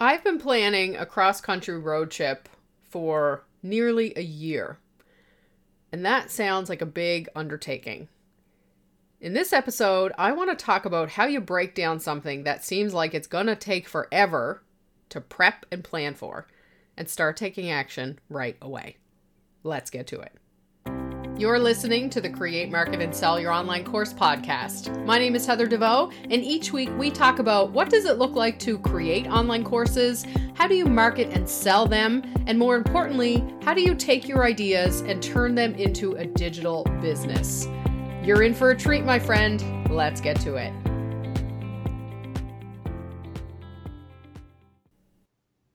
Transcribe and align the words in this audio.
I've 0.00 0.22
been 0.22 0.38
planning 0.38 0.94
a 0.94 1.04
cross 1.04 1.40
country 1.40 1.76
road 1.76 2.12
trip 2.12 2.48
for 2.84 3.44
nearly 3.64 4.12
a 4.14 4.22
year, 4.22 4.78
and 5.90 6.06
that 6.06 6.30
sounds 6.30 6.68
like 6.68 6.80
a 6.80 6.86
big 6.86 7.28
undertaking. 7.34 8.06
In 9.20 9.32
this 9.32 9.52
episode, 9.52 10.12
I 10.16 10.30
want 10.30 10.56
to 10.56 10.64
talk 10.64 10.84
about 10.84 11.10
how 11.10 11.26
you 11.26 11.40
break 11.40 11.74
down 11.74 11.98
something 11.98 12.44
that 12.44 12.64
seems 12.64 12.94
like 12.94 13.12
it's 13.12 13.26
going 13.26 13.46
to 13.46 13.56
take 13.56 13.88
forever 13.88 14.62
to 15.08 15.20
prep 15.20 15.66
and 15.72 15.82
plan 15.82 16.14
for 16.14 16.46
and 16.96 17.08
start 17.08 17.36
taking 17.36 17.68
action 17.68 18.20
right 18.28 18.56
away. 18.62 18.98
Let's 19.64 19.90
get 19.90 20.06
to 20.08 20.20
it. 20.20 20.32
You're 21.38 21.60
listening 21.60 22.10
to 22.10 22.20
the 22.20 22.28
Create, 22.28 22.68
Market, 22.68 23.00
and 23.00 23.14
Sell 23.14 23.38
Your 23.38 23.52
Online 23.52 23.84
Course 23.84 24.12
podcast. 24.12 25.06
My 25.06 25.20
name 25.20 25.36
is 25.36 25.46
Heather 25.46 25.68
DeVoe, 25.68 26.10
and 26.24 26.42
each 26.42 26.72
week 26.72 26.90
we 26.98 27.12
talk 27.12 27.38
about 27.38 27.70
what 27.70 27.88
does 27.88 28.06
it 28.06 28.18
look 28.18 28.34
like 28.34 28.58
to 28.58 28.76
create 28.80 29.28
online 29.28 29.62
courses, 29.62 30.26
how 30.54 30.66
do 30.66 30.74
you 30.74 30.84
market 30.84 31.28
and 31.28 31.48
sell 31.48 31.86
them, 31.86 32.24
and 32.48 32.58
more 32.58 32.74
importantly, 32.74 33.44
how 33.62 33.72
do 33.72 33.82
you 33.82 33.94
take 33.94 34.26
your 34.26 34.44
ideas 34.44 35.02
and 35.02 35.22
turn 35.22 35.54
them 35.54 35.76
into 35.76 36.16
a 36.16 36.26
digital 36.26 36.82
business. 37.00 37.68
You're 38.24 38.42
in 38.42 38.52
for 38.52 38.72
a 38.72 38.76
treat, 38.76 39.04
my 39.04 39.20
friend. 39.20 39.62
Let's 39.88 40.20
get 40.20 40.40
to 40.40 40.56
it. 40.56 40.72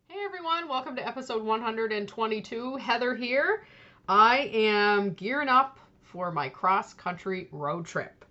Hey 0.10 0.26
everyone, 0.26 0.68
welcome 0.68 0.98
to 0.98 1.08
episode 1.08 1.42
122. 1.42 2.76
Heather 2.76 3.16
here. 3.16 3.64
I 4.08 4.52
am 4.54 5.14
gearing 5.14 5.48
up 5.48 5.80
for 6.02 6.30
my 6.30 6.50
cross 6.50 6.94
country 6.94 7.48
road 7.54 7.86
trip. 7.86 8.26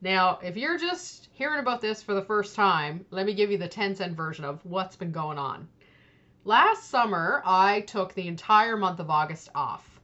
Now, 0.00 0.38
if 0.40 0.56
you're 0.56 0.78
just 0.78 1.28
hearing 1.32 1.58
about 1.58 1.80
this 1.80 2.00
for 2.00 2.14
the 2.14 2.22
first 2.22 2.54
time, 2.54 3.04
let 3.10 3.26
me 3.26 3.34
give 3.34 3.50
you 3.50 3.58
the 3.58 3.66
10 3.66 3.96
cent 3.96 4.16
version 4.16 4.44
of 4.44 4.64
what's 4.64 4.94
been 4.94 5.10
going 5.10 5.36
on. 5.36 5.66
Last 6.44 6.90
summer, 6.90 7.42
I 7.44 7.80
took 7.80 8.14
the 8.14 8.28
entire 8.28 8.76
month 8.76 9.00
of 9.00 9.10
August 9.10 9.48
off, 9.52 10.00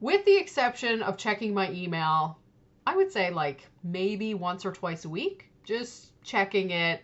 with 0.00 0.24
the 0.24 0.38
exception 0.38 1.02
of 1.02 1.18
checking 1.18 1.52
my 1.52 1.70
email, 1.70 2.38
I 2.86 2.96
would 2.96 3.12
say 3.12 3.30
like 3.30 3.68
maybe 3.84 4.32
once 4.32 4.64
or 4.64 4.72
twice 4.72 5.04
a 5.04 5.10
week, 5.10 5.50
just 5.64 6.12
checking 6.22 6.70
it, 6.70 7.02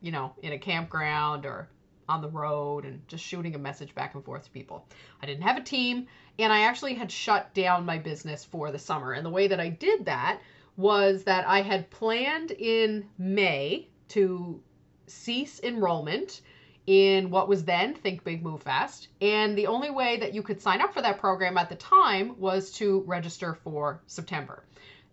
you 0.00 0.12
know, 0.12 0.34
in 0.40 0.52
a 0.52 0.58
campground 0.58 1.46
or 1.46 1.68
on 2.08 2.20
the 2.20 2.28
road 2.28 2.84
and 2.84 3.06
just 3.08 3.24
shooting 3.24 3.54
a 3.54 3.58
message 3.58 3.94
back 3.94 4.14
and 4.14 4.24
forth 4.24 4.44
to 4.44 4.50
people. 4.50 4.86
I 5.22 5.26
didn't 5.26 5.42
have 5.42 5.56
a 5.56 5.62
team 5.62 6.06
and 6.38 6.52
I 6.52 6.62
actually 6.62 6.94
had 6.94 7.10
shut 7.10 7.52
down 7.54 7.84
my 7.84 7.98
business 7.98 8.44
for 8.44 8.70
the 8.70 8.78
summer. 8.78 9.12
And 9.12 9.24
the 9.24 9.30
way 9.30 9.48
that 9.48 9.60
I 9.60 9.68
did 9.68 10.04
that 10.06 10.40
was 10.76 11.24
that 11.24 11.46
I 11.46 11.62
had 11.62 11.90
planned 11.90 12.50
in 12.50 13.08
May 13.18 13.88
to 14.08 14.60
cease 15.06 15.60
enrollment 15.62 16.42
in 16.86 17.30
what 17.30 17.48
was 17.48 17.64
then 17.64 17.94
Think 17.94 18.22
Big 18.22 18.42
Move 18.42 18.62
Fast. 18.62 19.08
And 19.20 19.56
the 19.56 19.66
only 19.66 19.90
way 19.90 20.18
that 20.18 20.34
you 20.34 20.42
could 20.42 20.60
sign 20.60 20.80
up 20.80 20.94
for 20.94 21.02
that 21.02 21.18
program 21.18 21.58
at 21.58 21.68
the 21.68 21.76
time 21.76 22.38
was 22.38 22.70
to 22.72 23.02
register 23.06 23.54
for 23.54 24.02
September. 24.06 24.62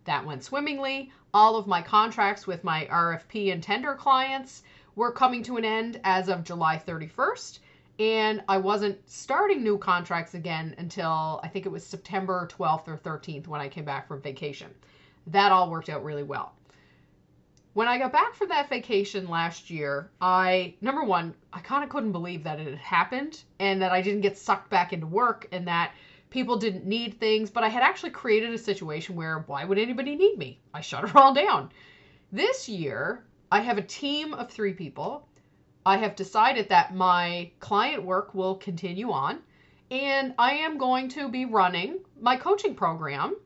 That 0.04 0.24
went 0.24 0.44
swimmingly. 0.44 1.10
All 1.32 1.56
of 1.56 1.66
my 1.66 1.82
contracts 1.82 2.46
with 2.46 2.62
my 2.62 2.86
RFP 2.86 3.52
and 3.52 3.62
tender 3.62 3.94
clients 3.94 4.62
were 4.96 5.12
coming 5.12 5.42
to 5.44 5.56
an 5.56 5.64
end 5.64 6.00
as 6.04 6.28
of 6.28 6.44
July 6.44 6.82
31st. 6.84 7.58
And 7.98 8.42
I 8.48 8.58
wasn't 8.58 8.98
starting 9.08 9.62
new 9.62 9.78
contracts 9.78 10.34
again 10.34 10.74
until 10.78 11.40
I 11.42 11.48
think 11.48 11.64
it 11.64 11.72
was 11.72 11.86
September 11.86 12.48
12th 12.50 12.88
or 12.88 12.96
13th 12.96 13.46
when 13.46 13.60
I 13.60 13.68
came 13.68 13.84
back 13.84 14.08
from 14.08 14.20
vacation. 14.20 14.70
That 15.28 15.52
all 15.52 15.70
worked 15.70 15.88
out 15.88 16.04
really 16.04 16.24
well. 16.24 16.54
When 17.74 17.88
I 17.88 17.98
got 17.98 18.12
back 18.12 18.34
from 18.34 18.48
that 18.48 18.68
vacation 18.68 19.28
last 19.28 19.68
year, 19.68 20.10
I, 20.20 20.74
number 20.80 21.02
one, 21.02 21.34
I 21.52 21.60
kind 21.60 21.82
of 21.82 21.90
couldn't 21.90 22.12
believe 22.12 22.44
that 22.44 22.60
it 22.60 22.66
had 22.68 22.78
happened 22.78 23.42
and 23.58 23.82
that 23.82 23.90
I 23.90 24.00
didn't 24.00 24.20
get 24.20 24.38
sucked 24.38 24.70
back 24.70 24.92
into 24.92 25.06
work 25.06 25.48
and 25.50 25.66
that 25.66 25.92
people 26.30 26.56
didn't 26.56 26.84
need 26.84 27.18
things, 27.18 27.50
but 27.50 27.64
I 27.64 27.68
had 27.68 27.82
actually 27.82 28.10
created 28.10 28.52
a 28.52 28.58
situation 28.58 29.16
where 29.16 29.44
why 29.46 29.64
would 29.64 29.78
anybody 29.78 30.14
need 30.16 30.36
me? 30.36 30.58
I 30.72 30.80
shut 30.80 31.04
it 31.08 31.16
all 31.16 31.34
down. 31.34 31.70
This 32.32 32.68
year, 32.68 33.24
I 33.52 33.60
have 33.60 33.78
a 33.78 33.82
team 33.82 34.34
of 34.34 34.50
three 34.50 34.72
people. 34.72 35.28
I 35.86 35.98
have 35.98 36.16
decided 36.16 36.70
that 36.70 36.94
my 36.94 37.52
client 37.60 38.02
work 38.02 38.34
will 38.34 38.56
continue 38.56 39.12
on, 39.12 39.42
and 39.90 40.34
I 40.38 40.54
am 40.54 40.78
going 40.78 41.08
to 41.10 41.28
be 41.28 41.44
running 41.44 42.00
my 42.20 42.36
coaching 42.36 42.74
program, 42.74 43.36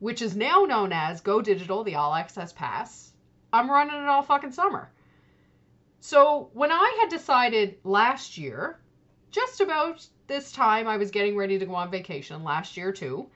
which 0.00 0.22
is 0.22 0.34
now 0.34 0.64
known 0.64 0.92
as 0.92 1.20
Go 1.20 1.40
Digital, 1.40 1.84
the 1.84 1.94
All 1.94 2.14
Access 2.14 2.52
Pass. 2.52 3.12
I'm 3.52 3.70
running 3.70 3.94
it 3.94 4.08
all 4.08 4.22
fucking 4.22 4.52
summer. 4.52 4.90
So 6.00 6.50
when 6.52 6.72
I 6.72 6.98
had 7.00 7.10
decided 7.10 7.78
last 7.84 8.38
year, 8.38 8.80
just 9.30 9.60
about 9.60 10.04
this 10.26 10.50
time 10.50 10.88
I 10.88 10.96
was 10.96 11.12
getting 11.12 11.36
ready 11.36 11.58
to 11.60 11.66
go 11.66 11.74
on 11.76 11.90
vacation 11.92 12.42
last 12.42 12.76
year 12.76 12.92
too. 12.92 13.28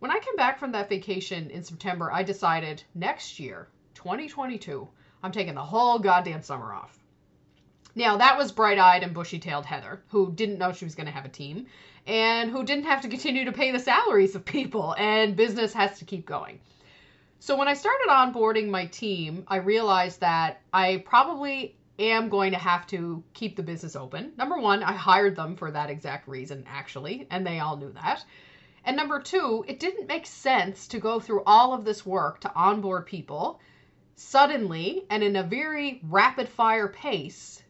When 0.00 0.10
I 0.10 0.18
came 0.18 0.36
back 0.36 0.58
from 0.58 0.72
that 0.72 0.90
vacation 0.90 1.48
in 1.48 1.62
September, 1.62 2.12
I 2.12 2.24
decided 2.24 2.82
next 2.94 3.40
year, 3.40 3.68
2022, 3.94 4.86
I'm 5.24 5.32
taking 5.32 5.54
the 5.54 5.62
whole 5.62 5.98
goddamn 5.98 6.42
summer 6.42 6.74
off. 6.74 6.98
Now, 7.94 8.18
that 8.18 8.36
was 8.36 8.52
bright 8.52 8.78
eyed 8.78 9.02
and 9.02 9.14
bushy 9.14 9.38
tailed 9.38 9.64
Heather, 9.64 10.02
who 10.08 10.30
didn't 10.30 10.58
know 10.58 10.70
she 10.70 10.84
was 10.84 10.94
going 10.94 11.06
to 11.06 11.12
have 11.12 11.24
a 11.24 11.30
team 11.30 11.66
and 12.06 12.50
who 12.50 12.62
didn't 12.62 12.84
have 12.84 13.00
to 13.00 13.08
continue 13.08 13.46
to 13.46 13.52
pay 13.52 13.72
the 13.72 13.78
salaries 13.78 14.34
of 14.34 14.44
people, 14.44 14.94
and 14.98 15.34
business 15.34 15.72
has 15.72 15.98
to 15.98 16.04
keep 16.04 16.26
going. 16.26 16.60
So, 17.38 17.56
when 17.56 17.68
I 17.68 17.72
started 17.72 18.08
onboarding 18.10 18.68
my 18.68 18.84
team, 18.84 19.44
I 19.48 19.56
realized 19.56 20.20
that 20.20 20.60
I 20.74 21.02
probably 21.06 21.74
am 21.98 22.28
going 22.28 22.52
to 22.52 22.58
have 22.58 22.86
to 22.88 23.24
keep 23.32 23.56
the 23.56 23.62
business 23.62 23.96
open. 23.96 24.32
Number 24.36 24.58
one, 24.58 24.82
I 24.82 24.92
hired 24.92 25.36
them 25.36 25.56
for 25.56 25.70
that 25.70 25.88
exact 25.88 26.28
reason, 26.28 26.66
actually, 26.68 27.26
and 27.30 27.46
they 27.46 27.60
all 27.60 27.78
knew 27.78 27.92
that. 27.92 28.22
And 28.84 28.94
number 28.94 29.20
two, 29.20 29.64
it 29.66 29.80
didn't 29.80 30.06
make 30.06 30.26
sense 30.26 30.86
to 30.88 30.98
go 30.98 31.18
through 31.18 31.44
all 31.46 31.72
of 31.72 31.86
this 31.86 32.04
work 32.04 32.40
to 32.40 32.54
onboard 32.54 33.06
people 33.06 33.58
suddenly 34.16 35.04
and 35.10 35.22
in 35.22 35.36
a 35.36 35.42
very 35.42 36.00
rapid 36.04 36.48
fire 36.48 36.88
pace 36.88 37.62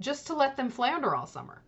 just 0.00 0.26
to 0.26 0.34
let 0.34 0.56
them 0.56 0.70
flounder 0.70 1.14
all 1.14 1.26
summer. 1.26 1.62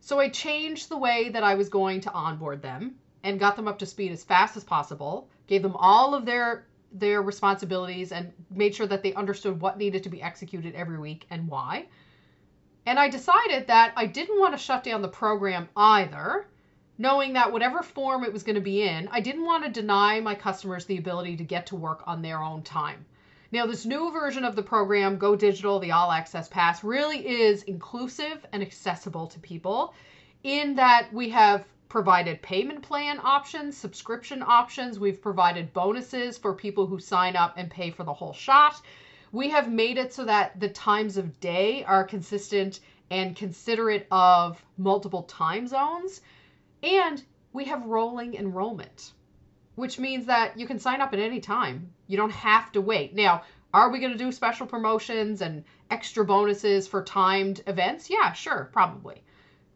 So 0.00 0.18
I 0.18 0.28
changed 0.28 0.88
the 0.88 0.98
way 0.98 1.28
that 1.30 1.44
I 1.44 1.54
was 1.54 1.68
going 1.68 2.00
to 2.02 2.12
onboard 2.12 2.62
them 2.62 2.96
and 3.22 3.40
got 3.40 3.56
them 3.56 3.68
up 3.68 3.78
to 3.80 3.86
speed 3.86 4.12
as 4.12 4.24
fast 4.24 4.56
as 4.56 4.64
possible, 4.64 5.28
gave 5.46 5.62
them 5.62 5.76
all 5.76 6.14
of 6.14 6.24
their 6.24 6.66
their 6.92 7.22
responsibilities 7.22 8.10
and 8.10 8.32
made 8.50 8.74
sure 8.74 8.86
that 8.86 9.02
they 9.02 9.14
understood 9.14 9.60
what 9.60 9.78
needed 9.78 10.02
to 10.02 10.08
be 10.08 10.20
executed 10.20 10.74
every 10.74 10.98
week 10.98 11.24
and 11.30 11.46
why. 11.46 11.86
And 12.84 12.98
I 12.98 13.08
decided 13.08 13.68
that 13.68 13.92
I 13.94 14.06
didn't 14.06 14.40
want 14.40 14.54
to 14.54 14.58
shut 14.58 14.82
down 14.82 15.00
the 15.00 15.08
program 15.08 15.68
either, 15.76 16.48
knowing 16.98 17.34
that 17.34 17.52
whatever 17.52 17.82
form 17.82 18.24
it 18.24 18.32
was 18.32 18.42
going 18.42 18.56
to 18.56 18.60
be 18.60 18.82
in, 18.82 19.08
I 19.12 19.20
didn't 19.20 19.44
want 19.44 19.64
to 19.64 19.70
deny 19.70 20.18
my 20.20 20.34
customers 20.34 20.86
the 20.86 20.98
ability 20.98 21.36
to 21.36 21.44
get 21.44 21.66
to 21.66 21.76
work 21.76 22.02
on 22.06 22.22
their 22.22 22.42
own 22.42 22.62
time. 22.62 23.06
Now, 23.52 23.66
this 23.66 23.84
new 23.84 24.12
version 24.12 24.44
of 24.44 24.54
the 24.54 24.62
program, 24.62 25.18
Go 25.18 25.34
Digital, 25.34 25.80
the 25.80 25.90
All 25.90 26.12
Access 26.12 26.48
Pass, 26.48 26.84
really 26.84 27.26
is 27.26 27.64
inclusive 27.64 28.46
and 28.52 28.62
accessible 28.62 29.26
to 29.26 29.40
people 29.40 29.92
in 30.44 30.76
that 30.76 31.12
we 31.12 31.30
have 31.30 31.64
provided 31.88 32.40
payment 32.42 32.80
plan 32.80 33.18
options, 33.24 33.76
subscription 33.76 34.44
options, 34.46 35.00
we've 35.00 35.20
provided 35.20 35.72
bonuses 35.72 36.38
for 36.38 36.54
people 36.54 36.86
who 36.86 37.00
sign 37.00 37.34
up 37.34 37.54
and 37.56 37.68
pay 37.68 37.90
for 37.90 38.04
the 38.04 38.12
whole 38.12 38.32
shot. 38.32 38.80
We 39.32 39.50
have 39.50 39.68
made 39.68 39.98
it 39.98 40.14
so 40.14 40.24
that 40.26 40.60
the 40.60 40.68
times 40.68 41.16
of 41.16 41.40
day 41.40 41.82
are 41.82 42.04
consistent 42.04 42.78
and 43.10 43.34
considerate 43.34 44.06
of 44.12 44.64
multiple 44.78 45.24
time 45.24 45.66
zones. 45.66 46.20
And 46.84 47.20
we 47.52 47.64
have 47.64 47.84
rolling 47.84 48.34
enrollment 48.34 49.12
which 49.74 49.98
means 49.98 50.26
that 50.26 50.58
you 50.58 50.66
can 50.66 50.78
sign 50.78 51.00
up 51.00 51.12
at 51.12 51.18
any 51.18 51.40
time. 51.40 51.92
You 52.06 52.16
don't 52.16 52.32
have 52.32 52.72
to 52.72 52.80
wait. 52.80 53.14
Now, 53.14 53.42
are 53.72 53.90
we 53.90 54.00
going 54.00 54.12
to 54.12 54.18
do 54.18 54.32
special 54.32 54.66
promotions 54.66 55.42
and 55.42 55.64
extra 55.90 56.24
bonuses 56.24 56.88
for 56.88 57.04
timed 57.04 57.62
events? 57.66 58.10
Yeah, 58.10 58.32
sure, 58.32 58.68
probably. 58.72 59.22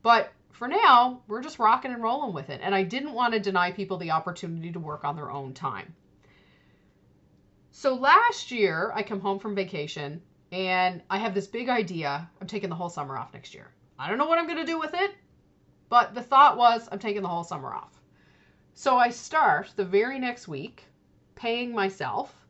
But 0.03 0.33
for 0.51 0.69
now, 0.69 1.23
we're 1.29 1.43
just 1.43 1.59
rocking 1.59 1.93
and 1.93 2.03
rolling 2.03 2.35
with 2.35 2.51
it. 2.51 2.61
And 2.63 2.75
I 2.75 2.83
didn't 2.83 3.13
want 3.13 3.35
to 3.35 3.41
deny 3.41 3.73
people 3.73 3.97
the 3.97 4.11
opportunity 4.11 4.73
to 4.73 4.81
work 4.81 5.05
on 5.05 5.17
their 5.17 5.31
own 5.31 5.55
time. 5.55 5.95
So 7.71 7.95
last 7.95 8.51
year, 8.51 8.93
I 8.95 9.03
come 9.03 9.21
home 9.21 9.39
from 9.39 9.55
vacation 9.55 10.23
and 10.53 11.03
I 11.11 11.19
have 11.19 11.35
this 11.35 11.49
big 11.49 11.69
idea. 11.69 12.31
I'm 12.41 12.47
taking 12.47 12.69
the 12.69 12.77
whole 12.77 12.89
summer 12.89 13.17
off 13.17 13.33
next 13.33 13.55
year. 13.55 13.71
I 13.99 14.09
don't 14.09 14.19
know 14.19 14.27
what 14.27 14.39
I'm 14.39 14.47
going 14.47 14.59
to 14.59 14.65
do 14.65 14.79
with 14.79 14.95
it, 14.95 15.13
but 15.89 16.15
the 16.15 16.23
thought 16.23 16.57
was 16.57 16.89
I'm 16.91 16.99
taking 16.99 17.23
the 17.23 17.29
whole 17.29 17.45
summer 17.45 17.75
off. 17.75 18.01
So 18.77 18.99
I 18.99 19.11
start 19.11 19.73
the 19.77 19.85
very 19.85 20.19
next 20.19 20.49
week 20.49 20.87
paying 21.37 21.73
myself 21.73 22.45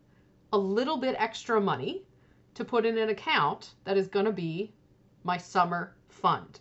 a 0.55 0.56
little 0.56 0.97
bit 0.97 1.17
extra 1.19 1.61
money 1.61 2.06
to 2.55 2.65
put 2.65 2.87
in 2.87 2.97
an 2.97 3.11
account 3.11 3.75
that 3.85 3.99
is 3.99 4.09
going 4.09 4.25
to 4.25 4.32
be 4.32 4.73
my 5.23 5.37
summer 5.37 5.94
fund. 6.09 6.61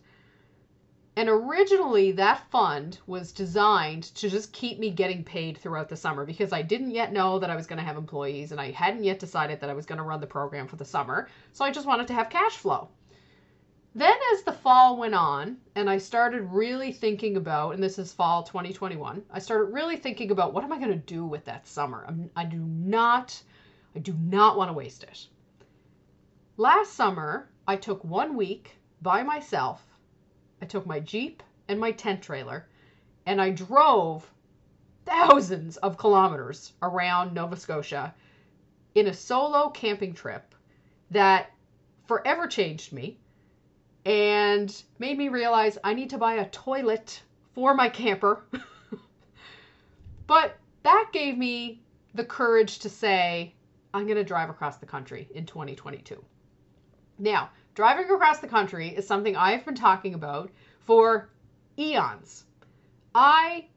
And 1.15 1.29
originally, 1.29 2.11
that 2.11 2.49
fund 2.51 2.99
was 3.07 3.31
designed 3.31 4.03
to 4.15 4.29
just 4.29 4.51
keep 4.51 4.79
me 4.79 4.89
getting 4.89 5.23
paid 5.23 5.57
throughout 5.57 5.87
the 5.87 5.95
summer 5.95 6.25
because 6.25 6.51
I 6.51 6.61
didn't 6.61 6.91
yet 6.91 7.13
know 7.13 7.39
that 7.39 7.49
I 7.49 7.55
was 7.55 7.67
going 7.67 7.79
to 7.79 7.85
have 7.85 7.95
employees 7.95 8.51
and 8.51 8.59
I 8.59 8.71
hadn't 8.71 9.05
yet 9.05 9.19
decided 9.19 9.61
that 9.61 9.69
I 9.69 9.75
was 9.75 9.85
going 9.85 9.99
to 9.99 10.03
run 10.03 10.19
the 10.19 10.27
program 10.27 10.67
for 10.67 10.75
the 10.75 10.83
summer. 10.83 11.29
So 11.53 11.63
I 11.63 11.71
just 11.71 11.87
wanted 11.87 12.07
to 12.07 12.13
have 12.13 12.29
cash 12.29 12.57
flow. 12.57 12.89
Then 13.95 14.17
as 14.33 14.41
the 14.43 14.51
fall 14.51 14.97
went 14.97 15.13
on 15.13 15.57
and 15.75 15.89
I 15.89 15.99
started 15.99 16.41
really 16.51 16.91
thinking 16.91 17.37
about, 17.37 17.75
and 17.75 17.83
this 17.83 17.99
is 17.99 18.11
fall 18.11 18.43
2021, 18.43 19.23
I 19.31 19.39
started 19.39 19.73
really 19.73 19.97
thinking 19.97 20.31
about 20.31 20.53
what 20.53 20.63
am 20.63 20.71
I 20.71 20.79
going 20.79 20.89
to 20.89 20.95
do 20.95 21.25
with 21.25 21.45
that 21.45 21.67
summer? 21.67 22.03
I'm, 22.07 22.29
I 22.35 22.45
do 22.45 22.57
not, 22.57 23.39
I 23.95 23.99
do 23.99 24.13
not 24.13 24.57
want 24.57 24.69
to 24.69 24.73
waste 24.73 25.03
it. 25.03 25.27
Last 26.57 26.93
summer, 26.93 27.49
I 27.67 27.75
took 27.75 28.03
one 28.03 28.35
week 28.35 28.75
by 29.01 29.21
myself. 29.21 29.85
I 30.61 30.65
took 30.65 30.87
my 30.87 30.99
Jeep 30.99 31.43
and 31.67 31.79
my 31.79 31.91
tent 31.91 32.21
trailer 32.21 32.67
and 33.25 33.41
I 33.41 33.51
drove 33.51 34.29
thousands 35.05 35.77
of 35.77 35.97
kilometers 35.97 36.73
around 36.81 37.33
Nova 37.33 37.55
Scotia 37.55 38.13
in 38.95 39.07
a 39.07 39.13
solo 39.13 39.69
camping 39.69 40.13
trip 40.13 40.55
that 41.11 41.51
forever 42.05 42.47
changed 42.47 42.91
me 42.91 43.19
and 44.05 44.83
made 44.99 45.17
me 45.17 45.29
realize 45.29 45.77
I 45.83 45.93
need 45.93 46.09
to 46.11 46.17
buy 46.17 46.35
a 46.35 46.49
toilet 46.49 47.21
for 47.53 47.73
my 47.73 47.89
camper. 47.89 48.45
but 50.27 50.57
that 50.83 51.09
gave 51.13 51.37
me 51.37 51.81
the 52.13 52.25
courage 52.25 52.79
to 52.79 52.89
say, 52.89 53.53
I'm 53.93 54.05
going 54.05 54.17
to 54.17 54.23
drive 54.23 54.49
across 54.49 54.77
the 54.77 54.85
country 54.85 55.29
in 55.33 55.45
2022. 55.45 56.23
Now, 57.19 57.49
driving 57.75 58.09
across 58.09 58.39
the 58.39 58.47
country 58.47 58.89
is 58.89 59.07
something 59.07 59.35
I've 59.35 59.65
been 59.65 59.75
talking 59.75 60.13
about 60.13 60.51
for 60.79 61.29
eons. 61.77 62.45
I 63.15 63.67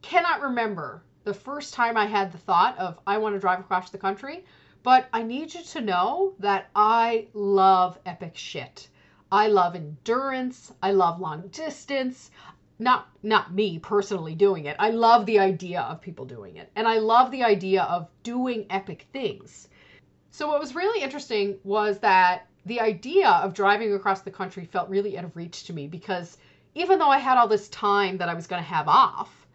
cannot 0.00 0.40
remember 0.40 1.02
the 1.24 1.34
first 1.34 1.74
time 1.74 1.96
I 1.96 2.06
had 2.06 2.32
the 2.32 2.38
thought 2.38 2.76
of, 2.78 2.98
I 3.06 3.18
want 3.18 3.36
to 3.36 3.40
drive 3.40 3.60
across 3.60 3.90
the 3.90 3.98
country, 3.98 4.44
but 4.82 5.08
I 5.12 5.22
need 5.22 5.54
you 5.54 5.62
to 5.62 5.80
know 5.80 6.34
that 6.40 6.68
I 6.74 7.28
love 7.34 7.98
epic 8.04 8.32
shit. 8.36 8.88
I 9.32 9.46
love 9.46 9.74
endurance. 9.74 10.74
I 10.82 10.90
love 10.90 11.18
long 11.18 11.48
distance. 11.48 12.30
Not 12.78 13.08
not 13.22 13.54
me 13.54 13.78
personally 13.78 14.34
doing 14.34 14.66
it. 14.66 14.76
I 14.78 14.90
love 14.90 15.24
the 15.24 15.38
idea 15.38 15.80
of 15.80 16.02
people 16.02 16.26
doing 16.26 16.56
it. 16.56 16.70
And 16.76 16.86
I 16.86 16.98
love 16.98 17.30
the 17.30 17.42
idea 17.42 17.84
of 17.84 18.10
doing 18.22 18.66
epic 18.68 19.06
things. 19.10 19.68
So 20.30 20.48
what 20.48 20.60
was 20.60 20.74
really 20.74 21.02
interesting 21.02 21.58
was 21.64 21.98
that 22.00 22.46
the 22.66 22.80
idea 22.82 23.30
of 23.30 23.54
driving 23.54 23.94
across 23.94 24.20
the 24.20 24.30
country 24.30 24.66
felt 24.66 24.90
really 24.90 25.16
out 25.16 25.24
of 25.24 25.34
reach 25.34 25.64
to 25.64 25.72
me 25.72 25.86
because 25.86 26.36
even 26.74 26.98
though 26.98 27.08
I 27.08 27.18
had 27.18 27.38
all 27.38 27.48
this 27.48 27.70
time 27.70 28.18
that 28.18 28.28
I 28.28 28.34
was 28.34 28.46
going 28.46 28.62
to 28.62 28.68
have 28.68 28.86
off, 28.86 29.46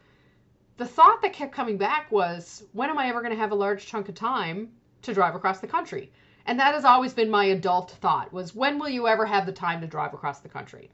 the 0.77 0.87
thought 0.87 1.21
that 1.21 1.33
kept 1.33 1.53
coming 1.53 1.77
back 1.77 2.11
was 2.11 2.63
when 2.73 2.89
am 2.89 2.97
I 2.97 3.09
ever 3.09 3.21
going 3.21 3.33
to 3.33 3.39
have 3.39 3.51
a 3.51 3.55
large 3.55 3.85
chunk 3.85 4.09
of 4.09 4.15
time 4.15 4.71
to 5.03 5.13
drive 5.13 5.35
across 5.35 5.59
the 5.59 5.67
country? 5.67 6.11
And 6.47 6.59
that 6.61 6.73
has 6.73 6.85
always 6.85 7.13
been 7.13 7.29
my 7.29 7.45
adult 7.45 7.91
thought 7.91 8.31
was 8.31 8.55
when 8.55 8.79
will 8.79 8.87
you 8.87 9.05
ever 9.05 9.25
have 9.25 9.45
the 9.45 9.51
time 9.51 9.81
to 9.81 9.87
drive 9.87 10.13
across 10.13 10.39
the 10.39 10.47
country? 10.47 10.89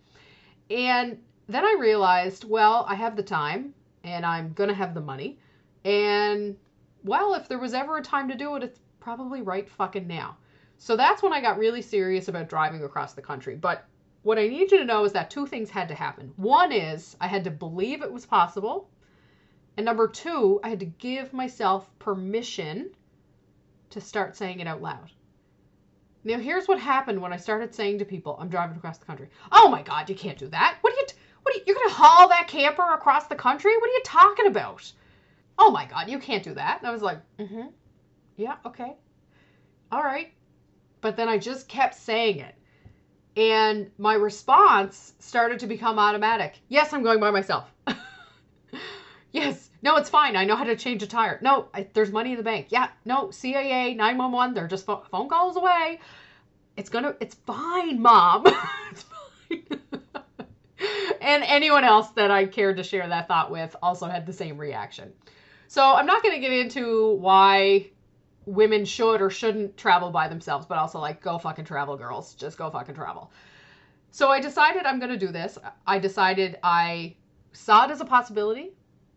And 0.72 1.20
then 1.48 1.64
I 1.64 1.78
realized, 1.80 2.44
well, 2.44 2.86
I 2.90 2.96
have 2.96 3.16
the 3.16 3.24
time 3.24 3.76
and 4.04 4.26
I'm 4.26 4.54
going 4.54 4.70
to 4.70 4.76
have 4.76 4.96
the 4.96 5.02
money. 5.02 5.38
And 5.86 6.58
well, 7.04 7.36
if 7.36 7.48
there 7.48 7.60
was 7.60 7.76
ever 7.76 7.98
a 7.98 8.02
time 8.02 8.30
to 8.30 8.36
do 8.36 8.56
it, 8.56 8.64
it's 8.64 8.80
probably 9.00 9.44
right 9.44 9.70
fucking 9.70 10.08
now. 10.08 10.38
So 10.80 10.98
that's 10.98 11.22
when 11.22 11.34
I 11.34 11.40
got 11.40 11.60
really 11.60 11.84
serious 11.84 12.30
about 12.30 12.50
driving 12.50 12.84
across 12.84 13.14
the 13.14 13.22
country. 13.22 13.56
But 13.56 13.86
what 14.24 14.40
I 14.40 14.48
need 14.48 14.72
you 14.72 14.80
to 14.80 14.86
know 14.86 15.06
is 15.06 15.14
that 15.14 15.30
two 15.30 15.46
things 15.46 15.70
had 15.70 15.88
to 15.90 15.96
happen. 15.96 16.34
One 16.36 16.72
is 16.72 17.16
I 17.22 17.28
had 17.28 17.44
to 17.44 17.52
believe 17.52 18.02
it 18.02 18.12
was 18.12 18.26
possible. 18.26 18.90
And 19.78 19.86
number 19.86 20.08
two, 20.08 20.60
I 20.64 20.70
had 20.70 20.80
to 20.80 20.86
give 20.88 21.32
myself 21.32 21.88
permission 22.00 22.90
to 23.92 24.02
start 24.02 24.36
saying 24.36 24.60
it 24.60 24.68
out 24.68 24.82
loud. 24.82 25.12
Now, 26.24 26.40
here's 26.40 26.68
what 26.68 26.80
happened 26.80 27.22
when 27.22 27.34
I 27.34 27.38
started 27.38 27.76
saying 27.76 28.00
to 28.00 28.06
people, 28.06 28.38
I'm 28.40 28.50
driving 28.50 28.78
across 28.78 28.98
the 28.98 29.06
country. 29.06 29.28
Oh 29.52 29.70
my 29.70 29.82
God, 29.82 30.10
you 30.10 30.16
can't 30.16 30.38
do 30.38 30.48
that. 30.48 30.78
What 30.82 30.94
are 30.94 30.96
you, 30.96 31.06
what 31.42 31.54
are 31.54 31.58
you, 31.58 31.64
you're 31.68 31.76
going 31.76 31.90
to 31.90 31.96
haul 31.96 32.30
that 32.30 32.48
camper 32.48 32.94
across 32.94 33.28
the 33.28 33.36
country? 33.36 33.76
What 33.78 33.90
are 33.90 33.94
you 33.94 34.02
talking 34.06 34.48
about? 34.48 34.92
Oh 35.60 35.72
my 35.72 35.86
God, 35.86 36.10
you 36.10 36.20
can't 36.20 36.44
do 36.44 36.54
that. 36.54 36.80
And 36.80 36.88
I 36.88 36.92
was 36.92 37.02
like, 37.02 37.20
mm 37.38 37.50
hmm. 37.50 37.68
Yeah, 38.36 38.56
okay. 38.66 38.96
All 39.92 40.02
right. 40.02 40.34
But 41.02 41.16
then 41.16 41.30
I 41.30 41.38
just 41.38 41.68
kept 41.68 41.96
saying 41.96 42.40
it. 42.40 42.56
And 43.36 43.92
my 43.98 44.14
response 44.16 45.14
started 45.20 45.60
to 45.60 45.68
become 45.68 46.00
automatic. 46.00 46.56
Yes, 46.70 46.94
I'm 46.94 47.04
going 47.04 47.20
by 47.20 47.32
myself. 47.32 47.72
yes. 49.34 49.70
No, 49.82 49.98
it's 49.98 50.10
fine. 50.10 50.36
I 50.36 50.46
know 50.46 50.56
how 50.56 50.64
to 50.64 50.76
change 50.76 51.04
a 51.04 51.08
tire. 51.08 51.40
No, 51.42 51.68
I, 51.74 51.88
there's 51.94 52.12
money 52.12 52.32
in 52.32 52.38
the 52.38 52.44
bank. 52.44 52.68
Yeah. 52.70 52.90
No, 53.04 53.28
CAA, 53.28 53.96
911, 53.96 54.54
they're 54.54 54.68
just 54.68 54.86
phone 54.86 55.30
calls 55.30 55.58
away. 55.58 56.00
It's 56.78 56.90
gonna, 56.90 57.16
it's 57.20 57.36
fine, 57.36 58.02
mom. 58.02 58.46
it's 58.92 59.04
fine. 59.04 59.82
and 61.22 61.44
anyone 61.44 61.84
else 61.84 62.10
that 62.12 62.32
I 62.32 62.46
cared 62.46 62.78
to 62.78 62.84
share 62.84 63.08
that 63.08 63.28
thought 63.28 63.52
with 63.52 63.76
also 63.82 64.08
had 64.08 64.26
the 64.26 64.34
same 64.34 64.58
reaction. 64.58 65.12
So 65.68 65.84
I'm 65.84 66.06
not 66.06 66.22
going 66.22 66.36
to 66.36 66.42
get 66.42 66.52
into 66.52 67.16
why 67.16 67.88
women 68.46 68.86
should 68.86 69.22
or 69.22 69.30
shouldn't 69.30 69.78
travel 69.78 70.12
by 70.12 70.28
themselves, 70.28 70.66
but 70.66 70.78
also 70.78 71.00
like 71.00 71.22
go 71.22 71.38
fucking 71.38 71.66
travel, 71.66 71.98
girls. 71.98 72.36
Just 72.36 72.58
go 72.58 72.70
fucking 72.70 72.96
travel. 72.96 73.32
So 74.12 74.30
I 74.30 74.40
decided 74.40 74.86
I'm 74.86 75.00
going 75.00 75.12
to 75.12 75.18
do 75.18 75.32
this. 75.32 75.58
I 75.88 75.98
decided 75.98 76.60
I 76.62 77.16
saw 77.54 77.86
it 77.86 77.92
as 77.92 78.02
a 78.02 78.06
possibility 78.06 78.72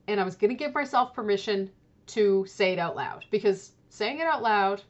and 0.09 0.21
I 0.21 0.25
was 0.25 0.37
going 0.37 0.51
to 0.51 0.57
give 0.57 0.75
myself 0.75 1.15
permission 1.15 1.71
to 2.09 2.47
say 2.47 2.73
it 2.73 2.79
out 2.79 2.97
loud 2.97 3.25
because 3.31 3.73
saying 3.89 4.21
it 4.21 4.27
out 4.27 4.43
loud 4.43 4.83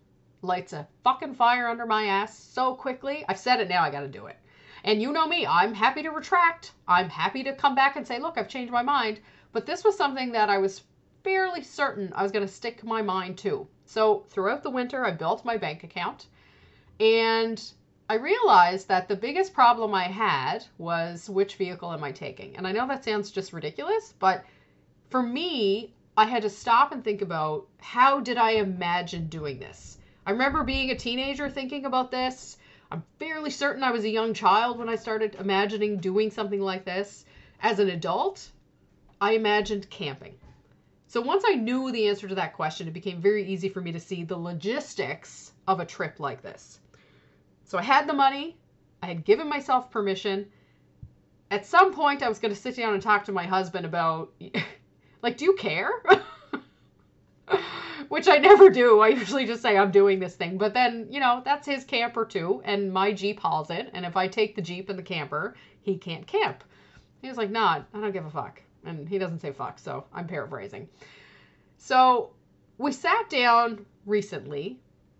lights 0.42 0.72
a 0.72 0.86
fucking 1.02 1.34
fire 1.34 1.68
under 1.68 1.86
my 1.86 2.06
ass 2.06 2.38
so 2.38 2.74
quickly. 2.74 3.24
I've 3.28 3.38
said 3.38 3.60
it 3.60 3.68
now, 3.68 3.82
I 3.82 3.90
got 3.90 4.00
to 4.00 4.08
do 4.08 4.26
it. 4.26 4.36
And 4.84 5.02
you 5.02 5.12
know 5.12 5.26
me, 5.26 5.46
I'm 5.46 5.74
happy 5.74 6.02
to 6.02 6.10
retract. 6.10 6.72
I'm 6.86 7.08
happy 7.08 7.42
to 7.44 7.54
come 7.54 7.74
back 7.74 7.96
and 7.96 8.06
say, 8.06 8.18
look, 8.18 8.38
I've 8.38 8.48
changed 8.48 8.72
my 8.72 8.82
mind. 8.82 9.20
But 9.52 9.66
this 9.66 9.82
was 9.82 9.96
something 9.96 10.32
that 10.32 10.50
I 10.50 10.58
was 10.58 10.82
fairly 11.24 11.62
certain 11.62 12.12
I 12.14 12.22
was 12.22 12.30
going 12.30 12.46
to 12.46 12.52
stick 12.52 12.84
my 12.84 13.02
mind 13.02 13.38
to. 13.38 13.66
So 13.86 14.24
throughout 14.28 14.62
the 14.62 14.70
winter, 14.70 15.04
I 15.04 15.10
built 15.10 15.44
my 15.44 15.56
bank 15.56 15.82
account 15.82 16.26
and 17.00 17.60
I 18.08 18.14
realized 18.14 18.86
that 18.88 19.08
the 19.08 19.16
biggest 19.16 19.52
problem 19.52 19.92
I 19.92 20.04
had 20.04 20.64
was 20.78 21.28
which 21.28 21.56
vehicle 21.56 21.92
am 21.92 22.04
I 22.04 22.12
taking? 22.12 22.56
And 22.56 22.66
I 22.66 22.72
know 22.72 22.86
that 22.86 23.04
sounds 23.04 23.32
just 23.32 23.52
ridiculous, 23.52 24.14
but 24.20 24.44
for 25.10 25.22
me, 25.22 25.94
I 26.16 26.24
had 26.24 26.42
to 26.42 26.50
stop 26.50 26.92
and 26.92 27.04
think 27.04 27.22
about 27.22 27.66
how 27.78 28.20
did 28.20 28.36
I 28.38 28.52
imagine 28.52 29.28
doing 29.28 29.58
this? 29.58 29.98
I 30.24 30.30
remember 30.32 30.64
being 30.64 30.90
a 30.90 30.96
teenager 30.96 31.48
thinking 31.48 31.84
about 31.84 32.10
this. 32.10 32.58
I'm 32.90 33.04
fairly 33.18 33.50
certain 33.50 33.82
I 33.82 33.90
was 33.90 34.04
a 34.04 34.08
young 34.08 34.34
child 34.34 34.78
when 34.78 34.88
I 34.88 34.96
started 34.96 35.36
imagining 35.36 35.98
doing 35.98 36.30
something 36.30 36.60
like 36.60 36.84
this. 36.84 37.24
As 37.60 37.78
an 37.78 37.90
adult, 37.90 38.50
I 39.20 39.32
imagined 39.32 39.90
camping. 39.90 40.34
So 41.08 41.20
once 41.20 41.44
I 41.46 41.54
knew 41.54 41.92
the 41.92 42.08
answer 42.08 42.28
to 42.28 42.34
that 42.34 42.54
question, 42.54 42.88
it 42.88 42.92
became 42.92 43.20
very 43.20 43.46
easy 43.46 43.68
for 43.68 43.80
me 43.80 43.92
to 43.92 44.00
see 44.00 44.24
the 44.24 44.36
logistics 44.36 45.52
of 45.68 45.80
a 45.80 45.86
trip 45.86 46.18
like 46.18 46.42
this. 46.42 46.80
So 47.64 47.78
I 47.78 47.82
had 47.82 48.08
the 48.08 48.12
money, 48.12 48.56
I 49.02 49.06
had 49.06 49.24
given 49.24 49.48
myself 49.48 49.90
permission. 49.90 50.46
At 51.50 51.66
some 51.66 51.92
point, 51.92 52.22
I 52.22 52.28
was 52.28 52.38
going 52.38 52.54
to 52.54 52.60
sit 52.60 52.76
down 52.76 52.94
and 52.94 53.02
talk 53.02 53.24
to 53.24 53.32
my 53.32 53.44
husband 53.44 53.86
about, 53.86 54.32
like, 55.22 55.36
do 55.36 55.44
you 55.44 55.54
care? 55.56 55.90
Which 58.08 58.28
I 58.28 58.38
never 58.38 58.70
do. 58.70 59.00
I 59.00 59.08
usually 59.08 59.46
just 59.46 59.62
say 59.62 59.76
I'm 59.76 59.90
doing 59.90 60.20
this 60.20 60.36
thing. 60.36 60.58
But 60.58 60.74
then, 60.74 61.08
you 61.10 61.20
know, 61.20 61.42
that's 61.44 61.66
his 61.66 61.84
camper 61.84 62.24
too, 62.24 62.62
and 62.64 62.92
my 62.92 63.12
Jeep 63.12 63.40
hauls 63.40 63.70
it. 63.70 63.90
And 63.94 64.06
if 64.06 64.16
I 64.16 64.28
take 64.28 64.54
the 64.54 64.62
Jeep 64.62 64.88
and 64.88 64.98
the 64.98 65.02
camper, 65.02 65.56
he 65.82 65.96
can't 65.96 66.26
camp. 66.26 66.62
He's 67.20 67.36
like, 67.36 67.50
nah, 67.50 67.82
I 67.92 68.00
don't 68.00 68.12
give 68.12 68.26
a 68.26 68.30
fuck. 68.30 68.62
And 68.84 69.08
he 69.08 69.18
doesn't 69.18 69.40
say 69.40 69.52
fuck, 69.52 69.78
so 69.78 70.04
I'm 70.14 70.28
paraphrasing. 70.28 70.88
So 71.78 72.30
we 72.78 72.92
sat 72.92 73.28
down 73.28 73.84
recently 74.04 74.78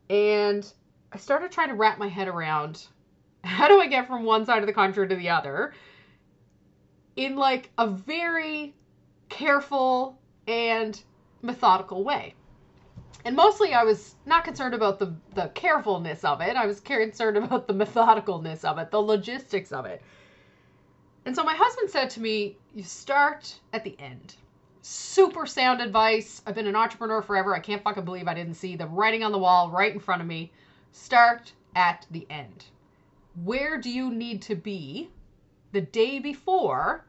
and 0.08 0.70
I 1.12 1.18
started 1.18 1.50
trying 1.50 1.68
to 1.68 1.74
wrap 1.74 1.98
my 1.98 2.08
head 2.08 2.28
around 2.28 2.86
how 3.44 3.68
do 3.68 3.80
I 3.80 3.86
get 3.86 4.06
from 4.06 4.24
one 4.24 4.44
side 4.44 4.62
of 4.62 4.66
the 4.66 4.72
country 4.72 5.08
to 5.08 5.14
the 5.14 5.30
other 5.30 5.72
in 7.16 7.36
like 7.36 7.70
a 7.78 7.86
very 7.88 8.74
careful 9.28 10.18
and 10.46 11.00
methodical 11.42 12.04
way. 12.04 12.34
And 13.24 13.34
mostly 13.34 13.74
I 13.74 13.82
was 13.82 14.14
not 14.24 14.44
concerned 14.44 14.74
about 14.74 14.98
the, 14.98 15.14
the 15.34 15.48
carefulness 15.48 16.24
of 16.24 16.40
it. 16.40 16.56
I 16.56 16.66
was 16.66 16.80
concerned 16.80 17.36
about 17.44 17.66
the 17.66 17.74
methodicalness 17.74 18.64
of 18.64 18.78
it, 18.78 18.90
the 18.90 19.00
logistics 19.02 19.72
of 19.72 19.84
it. 19.84 20.02
And 21.24 21.34
so 21.34 21.42
my 21.42 21.54
husband 21.54 21.90
said 21.90 22.10
to 22.10 22.20
me, 22.20 22.56
You 22.74 22.84
start 22.84 23.58
at 23.72 23.82
the 23.82 23.96
end. 23.98 24.36
Super 24.82 25.44
sound 25.44 25.80
advice. 25.80 26.40
I've 26.46 26.54
been 26.54 26.68
an 26.68 26.76
entrepreneur 26.76 27.20
forever. 27.20 27.52
I 27.54 27.58
can't 27.58 27.82
fucking 27.82 28.04
believe 28.04 28.28
I 28.28 28.34
didn't 28.34 28.54
see 28.54 28.76
the 28.76 28.86
writing 28.86 29.24
on 29.24 29.32
the 29.32 29.38
wall 29.38 29.70
right 29.70 29.92
in 29.92 29.98
front 29.98 30.22
of 30.22 30.28
me. 30.28 30.52
Start 30.92 31.52
at 31.74 32.06
the 32.12 32.26
end. 32.30 32.66
Where 33.42 33.78
do 33.78 33.90
you 33.90 34.12
need 34.12 34.40
to 34.42 34.54
be 34.54 35.10
the 35.72 35.80
day 35.80 36.20
before 36.20 37.04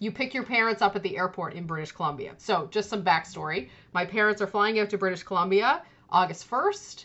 you 0.00 0.10
pick 0.10 0.34
your 0.34 0.44
parents 0.44 0.82
up 0.82 0.96
at 0.96 1.02
the 1.02 1.16
airport 1.16 1.54
in 1.54 1.66
British 1.66 1.92
Columbia? 1.92 2.34
So, 2.38 2.66
just 2.70 2.88
some 2.88 3.04
backstory. 3.04 3.68
My 3.92 4.04
parents 4.04 4.42
are 4.42 4.46
flying 4.46 4.80
out 4.80 4.90
to 4.90 4.98
British 4.98 5.22
Columbia 5.22 5.82
August 6.10 6.50
1st. 6.50 7.04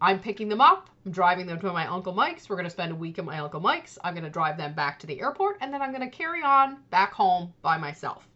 I'm 0.00 0.20
picking 0.20 0.48
them 0.48 0.60
up. 0.60 0.88
I'm 1.04 1.12
driving 1.12 1.46
them 1.46 1.58
to 1.58 1.72
my 1.72 1.86
Uncle 1.86 2.12
Mike's. 2.12 2.48
We're 2.48 2.56
going 2.56 2.64
to 2.64 2.70
spend 2.70 2.92
a 2.92 2.96
week 2.96 3.18
at 3.18 3.24
my 3.24 3.38
Uncle 3.40 3.60
Mike's. 3.60 3.98
I'm 4.04 4.14
going 4.14 4.24
to 4.24 4.30
drive 4.30 4.56
them 4.56 4.74
back 4.74 4.98
to 5.00 5.06
the 5.06 5.20
airport 5.20 5.58
and 5.60 5.72
then 5.74 5.82
I'm 5.82 5.92
going 5.92 6.08
to 6.08 6.16
carry 6.16 6.42
on 6.42 6.78
back 6.90 7.12
home 7.12 7.52
by 7.62 7.78
myself. 7.78 8.26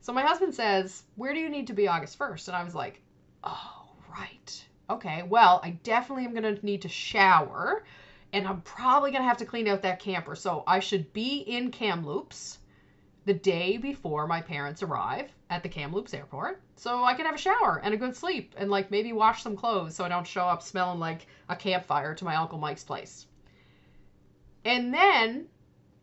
So 0.00 0.12
my 0.12 0.22
husband 0.22 0.54
says, 0.54 1.02
Where 1.16 1.34
do 1.34 1.40
you 1.40 1.48
need 1.48 1.66
to 1.66 1.72
be 1.72 1.88
August 1.88 2.18
1st? 2.18 2.48
And 2.48 2.56
I 2.56 2.64
was 2.64 2.74
like, 2.74 3.02
Oh, 3.42 3.86
right. 4.10 4.64
Okay, 4.88 5.22
well, 5.24 5.60
I 5.62 5.70
definitely 5.82 6.24
am 6.24 6.34
going 6.34 6.56
to 6.56 6.64
need 6.64 6.82
to 6.82 6.88
shower 6.88 7.84
and 8.32 8.46
I'm 8.46 8.62
probably 8.62 9.10
going 9.12 9.22
to 9.22 9.28
have 9.28 9.38
to 9.38 9.46
clean 9.46 9.68
out 9.68 9.82
that 9.82 10.00
camper. 10.00 10.34
So 10.34 10.64
I 10.66 10.80
should 10.80 11.12
be 11.12 11.38
in 11.38 11.70
Kamloops 11.70 12.58
the 13.24 13.34
day 13.34 13.76
before 13.76 14.26
my 14.26 14.40
parents 14.40 14.82
arrive 14.82 15.30
at 15.50 15.62
the 15.62 15.68
Kamloops 15.68 16.14
airport 16.14 16.60
so 16.76 17.04
I 17.04 17.14
can 17.14 17.26
have 17.26 17.34
a 17.34 17.38
shower 17.38 17.80
and 17.82 17.94
a 17.94 17.96
good 17.96 18.14
sleep 18.14 18.54
and 18.56 18.70
like 18.70 18.90
maybe 18.90 19.12
wash 19.12 19.42
some 19.42 19.56
clothes 19.56 19.94
so 19.94 20.04
I 20.04 20.08
don't 20.08 20.26
show 20.26 20.44
up 20.44 20.62
smelling 20.62 21.00
like 21.00 21.26
a 21.48 21.56
campfire 21.56 22.14
to 22.14 22.24
my 22.24 22.36
Uncle 22.36 22.58
Mike's 22.58 22.84
place. 22.84 23.26
And 24.64 24.92
then 24.92 25.46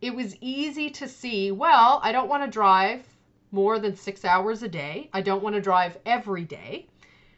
it 0.00 0.14
was 0.14 0.36
easy 0.40 0.90
to 0.90 1.08
see 1.08 1.52
well, 1.52 2.00
I 2.02 2.12
don't 2.12 2.28
want 2.28 2.44
to 2.44 2.50
drive 2.50 3.06
more 3.52 3.78
than 3.78 3.94
six 3.94 4.24
hours 4.24 4.62
a 4.62 4.68
day. 4.68 5.10
I 5.12 5.20
don't 5.20 5.42
want 5.42 5.54
to 5.54 5.60
drive 5.60 5.98
every 6.06 6.44
day. 6.44 6.88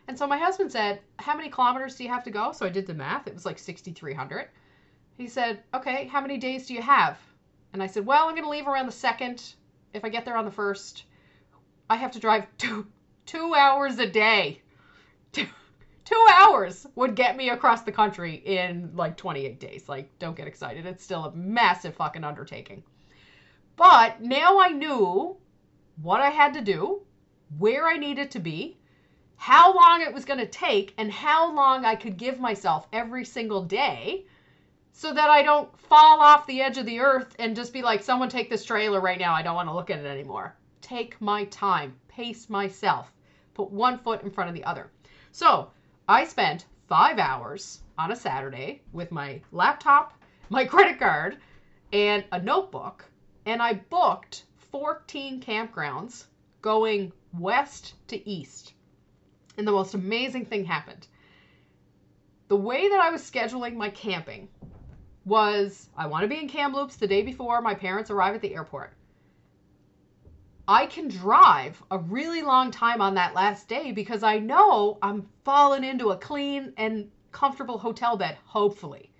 And 0.06 0.18
so 0.18 0.26
my 0.26 0.38
husband 0.38 0.70
said, 0.70 1.00
How 1.18 1.36
many 1.36 1.48
kilometers 1.48 1.96
do 1.96 2.04
you 2.04 2.10
have 2.10 2.24
to 2.24 2.30
go? 2.30 2.52
So 2.52 2.64
I 2.64 2.70
did 2.70 2.86
the 2.86 2.94
math. 2.94 3.26
It 3.26 3.34
was 3.34 3.44
like 3.44 3.58
6,300. 3.58 4.48
He 5.18 5.26
said, 5.26 5.62
Okay, 5.74 6.06
how 6.06 6.20
many 6.20 6.38
days 6.38 6.66
do 6.66 6.74
you 6.74 6.82
have? 6.82 7.18
And 7.72 7.82
I 7.82 7.86
said, 7.86 8.06
Well, 8.06 8.28
I'm 8.28 8.34
going 8.34 8.44
to 8.44 8.50
leave 8.50 8.68
around 8.68 8.86
the 8.86 8.92
second. 8.92 9.54
If 9.94 10.04
I 10.04 10.08
get 10.08 10.24
there 10.24 10.36
on 10.36 10.44
the 10.44 10.50
first, 10.50 11.04
I 11.88 11.96
have 11.96 12.10
to 12.12 12.18
drive 12.18 12.46
two, 12.58 12.86
two 13.24 13.54
hours 13.54 13.98
a 13.98 14.06
day. 14.06 14.60
Two, 15.32 15.46
two 16.04 16.26
hours 16.32 16.86
would 16.96 17.14
get 17.14 17.36
me 17.36 17.48
across 17.48 17.82
the 17.82 17.92
country 17.92 18.34
in 18.34 18.90
like 18.94 19.16
28 19.16 19.60
days. 19.60 19.88
Like, 19.88 20.10
don't 20.18 20.36
get 20.36 20.48
excited. 20.48 20.84
It's 20.84 21.04
still 21.04 21.24
a 21.24 21.34
massive 21.34 21.94
fucking 21.94 22.24
undertaking. 22.24 22.82
But 23.76 24.20
now 24.20 24.58
I 24.58 24.68
knew 24.68 25.36
what 26.02 26.20
I 26.20 26.30
had 26.30 26.54
to 26.54 26.60
do, 26.60 27.02
where 27.58 27.86
I 27.86 27.96
needed 27.96 28.32
to 28.32 28.40
be, 28.40 28.76
how 29.36 29.74
long 29.74 30.00
it 30.00 30.12
was 30.12 30.24
going 30.24 30.38
to 30.40 30.46
take, 30.46 30.92
and 30.98 31.10
how 31.10 31.52
long 31.54 31.84
I 31.84 31.94
could 31.94 32.16
give 32.16 32.40
myself 32.40 32.86
every 32.92 33.24
single 33.24 33.62
day 33.62 34.26
so 34.96 35.12
that 35.12 35.28
I 35.28 35.42
don't 35.42 35.76
fall 35.80 36.20
off 36.20 36.46
the 36.46 36.62
edge 36.62 36.78
of 36.78 36.86
the 36.86 37.00
earth 37.00 37.34
and 37.40 37.56
just 37.56 37.72
be 37.72 37.82
like, 37.82 38.00
someone 38.00 38.28
take 38.28 38.48
this 38.48 38.64
trailer 38.64 39.00
right 39.00 39.18
now. 39.18 39.34
I 39.34 39.42
don't 39.42 39.56
want 39.56 39.68
to 39.68 39.74
look 39.74 39.90
at 39.90 39.98
it 39.98 40.06
anymore. 40.06 40.54
Take 40.80 41.20
my 41.20 41.46
time, 41.46 41.96
pace 42.06 42.48
myself, 42.48 43.12
put 43.54 43.72
one 43.72 43.98
foot 43.98 44.22
in 44.22 44.30
front 44.30 44.48
of 44.48 44.54
the 44.54 44.62
other. 44.62 44.92
So 45.32 45.72
I 46.08 46.24
spent 46.24 46.66
five 46.88 47.18
hours 47.18 47.82
on 47.98 48.12
a 48.12 48.16
Saturday 48.16 48.82
with 48.92 49.10
my 49.10 49.42
laptop, 49.50 50.16
my 50.48 50.64
credit 50.64 51.00
card, 51.00 51.38
and 51.92 52.24
a 52.30 52.40
notebook, 52.40 53.04
and 53.46 53.60
I 53.60 53.74
booked 53.74 54.44
14 54.70 55.40
campgrounds 55.40 56.26
going 56.62 57.12
west 57.36 57.94
to 58.08 58.28
east. 58.28 58.74
And 59.58 59.66
the 59.66 59.72
most 59.72 59.94
amazing 59.94 60.46
thing 60.46 60.64
happened. 60.64 61.08
The 62.46 62.56
way 62.56 62.88
that 62.88 63.00
I 63.00 63.10
was 63.10 63.28
scheduling 63.28 63.74
my 63.74 63.90
camping 63.90 64.48
was 65.24 65.88
I 65.96 66.06
want 66.06 66.22
to 66.22 66.28
be 66.28 66.38
in 66.38 66.48
Kamloops 66.48 66.96
the 66.96 67.06
day 67.06 67.22
before 67.22 67.60
my 67.60 67.74
parents 67.74 68.10
arrive 68.10 68.34
at 68.34 68.40
the 68.40 68.54
airport. 68.54 68.92
I 70.66 70.86
can 70.86 71.08
drive 71.08 71.82
a 71.90 71.98
really 71.98 72.42
long 72.42 72.70
time 72.70 73.02
on 73.02 73.14
that 73.14 73.34
last 73.34 73.68
day 73.68 73.92
because 73.92 74.22
I 74.22 74.38
know 74.38 74.98
I'm 75.02 75.28
falling 75.44 75.84
into 75.84 76.10
a 76.10 76.16
clean 76.16 76.72
and 76.76 77.10
comfortable 77.32 77.78
hotel 77.78 78.16
bed, 78.16 78.38
hopefully. 78.46 79.10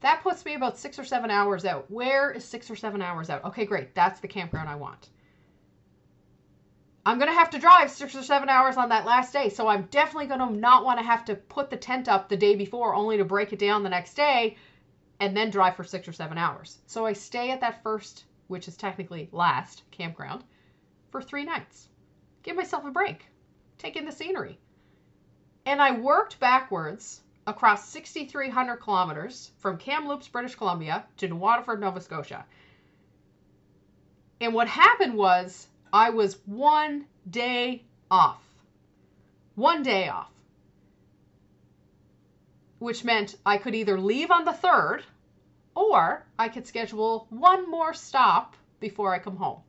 That 0.00 0.22
puts 0.22 0.44
me 0.44 0.54
about 0.54 0.78
six 0.78 0.98
or 0.98 1.04
seven 1.04 1.30
hours 1.30 1.64
out. 1.64 1.90
Where 1.90 2.30
is 2.30 2.44
six 2.44 2.70
or 2.70 2.76
seven 2.76 3.02
hours 3.02 3.28
out? 3.30 3.44
Okay, 3.44 3.66
great. 3.66 3.94
That's 3.94 4.20
the 4.20 4.28
campground 4.28 4.68
I 4.68 4.76
want. 4.76 5.10
I'm 7.06 7.18
going 7.18 7.30
to 7.30 7.38
have 7.38 7.50
to 7.50 7.58
drive 7.58 7.90
six 7.90 8.14
or 8.14 8.22
seven 8.22 8.48
hours 8.48 8.76
on 8.76 8.88
that 8.88 9.04
last 9.04 9.32
day. 9.32 9.50
So 9.50 9.68
I'm 9.68 9.82
definitely 9.90 10.26
going 10.26 10.40
to 10.40 10.58
not 10.58 10.84
want 10.84 10.98
to 10.98 11.04
have 11.04 11.26
to 11.26 11.34
put 11.34 11.68
the 11.68 11.76
tent 11.76 12.08
up 12.08 12.28
the 12.28 12.36
day 12.36 12.54
before 12.54 12.94
only 12.94 13.18
to 13.18 13.24
break 13.24 13.52
it 13.52 13.58
down 13.58 13.82
the 13.82 13.90
next 13.90 14.14
day 14.14 14.56
and 15.20 15.36
then 15.36 15.50
drive 15.50 15.76
for 15.76 15.84
six 15.84 16.08
or 16.08 16.12
seven 16.12 16.38
hours. 16.38 16.78
So 16.86 17.04
I 17.04 17.12
stay 17.12 17.50
at 17.50 17.60
that 17.60 17.82
first, 17.82 18.24
which 18.48 18.68
is 18.68 18.76
technically 18.76 19.28
last 19.32 19.82
campground, 19.90 20.44
for 21.10 21.20
three 21.20 21.44
nights. 21.44 21.88
Give 22.42 22.56
myself 22.56 22.84
a 22.84 22.90
break, 22.90 23.26
take 23.78 23.96
in 23.96 24.06
the 24.06 24.12
scenery. 24.12 24.58
And 25.66 25.80
I 25.80 25.92
worked 25.92 26.40
backwards 26.40 27.20
across 27.46 27.88
6,300 27.88 28.76
kilometers 28.76 29.50
from 29.58 29.76
Kamloops, 29.76 30.28
British 30.28 30.54
Columbia 30.54 31.04
to 31.18 31.28
New 31.28 31.36
Waterford, 31.36 31.80
Nova 31.80 32.00
Scotia. 32.00 32.44
And 34.40 34.52
what 34.52 34.68
happened 34.68 35.14
was 35.14 35.68
I 35.94 36.10
was 36.10 36.40
one 36.44 37.06
day 37.30 37.84
off. 38.10 38.42
One 39.54 39.84
day 39.84 40.08
off. 40.08 40.32
Which 42.80 43.04
meant 43.04 43.36
I 43.46 43.58
could 43.58 43.76
either 43.76 44.00
leave 44.00 44.32
on 44.32 44.44
the 44.44 44.50
3rd 44.50 45.02
or 45.76 46.26
I 46.36 46.48
could 46.48 46.66
schedule 46.66 47.28
one 47.30 47.70
more 47.70 47.94
stop 47.94 48.56
before 48.80 49.14
I 49.14 49.20
come 49.20 49.36
home. 49.36 49.60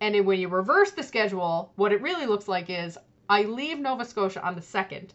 And 0.00 0.24
when 0.24 0.40
you 0.40 0.48
reverse 0.48 0.92
the 0.92 1.02
schedule, 1.02 1.70
what 1.76 1.92
it 1.92 2.00
really 2.00 2.24
looks 2.24 2.48
like 2.48 2.70
is 2.70 2.96
I 3.28 3.42
leave 3.42 3.78
Nova 3.78 4.06
Scotia 4.06 4.42
on 4.42 4.54
the 4.54 4.62
2nd 4.62 5.10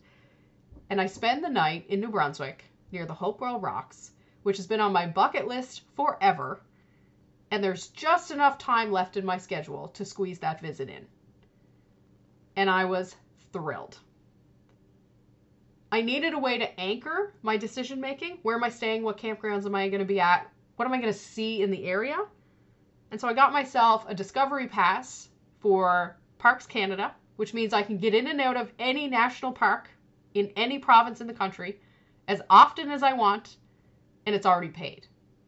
and 0.92 1.02
I 1.02 1.08
spend 1.08 1.44
the 1.44 1.50
night 1.50 1.88
in 1.90 2.00
New 2.00 2.10
Brunswick 2.10 2.64
near 2.92 3.08
the 3.08 3.16
Hopewell 3.16 3.60
Rocks, 3.60 4.12
which 4.44 4.58
has 4.58 4.68
been 4.68 4.82
on 4.82 4.94
my 4.94 5.08
bucket 5.08 5.48
list 5.48 5.82
forever 5.96 6.62
and 7.54 7.64
there's 7.64 7.90
just 7.90 8.32
enough 8.32 8.58
time 8.58 8.92
left 8.92 9.16
in 9.16 9.24
my 9.24 9.38
schedule 9.38 9.90
to 9.90 10.04
squeeze 10.04 10.40
that 10.40 10.60
visit 10.60 10.90
in. 10.90 11.06
And 12.56 12.68
I 12.68 12.86
was 12.86 13.16
thrilled. 13.52 14.00
I 15.92 16.02
needed 16.02 16.34
a 16.34 16.40
way 16.40 16.58
to 16.58 16.80
anchor 16.80 17.36
my 17.44 17.56
decision 17.56 18.02
making. 18.02 18.40
Where 18.42 18.56
am 18.56 18.64
I 18.64 18.70
staying? 18.70 19.04
What 19.04 19.20
campgrounds 19.20 19.68
am 19.68 19.76
I 19.76 19.88
going 19.90 20.00
to 20.00 20.06
be 20.06 20.20
at? 20.20 20.52
What 20.78 20.86
am 20.86 20.94
I 20.94 20.98
going 20.98 21.14
to 21.14 21.20
see 21.20 21.62
in 21.62 21.70
the 21.70 21.86
area? 21.86 22.18
And 23.12 23.22
so 23.22 23.28
I 23.28 23.34
got 23.34 23.54
myself 23.54 24.04
a 24.08 24.16
discovery 24.16 24.66
pass 24.66 25.30
for 25.60 26.18
Parks 26.40 26.66
Canada, 26.66 27.14
which 27.36 27.54
means 27.54 27.72
I 27.72 27.84
can 27.84 28.00
get 28.00 28.16
in 28.16 28.26
and 28.26 28.42
out 28.42 28.58
of 28.58 28.72
any 28.80 29.08
national 29.08 29.52
park 29.52 29.92
in 30.34 30.52
any 30.56 30.80
province 30.80 31.22
in 31.22 31.28
the 31.28 31.34
country 31.34 31.80
as 32.28 32.42
often 32.50 32.90
as 32.90 33.04
I 33.04 33.14
want, 33.14 33.58
and 34.26 34.34
it's 34.34 34.48
already 34.48 34.70
paid. 34.70 35.06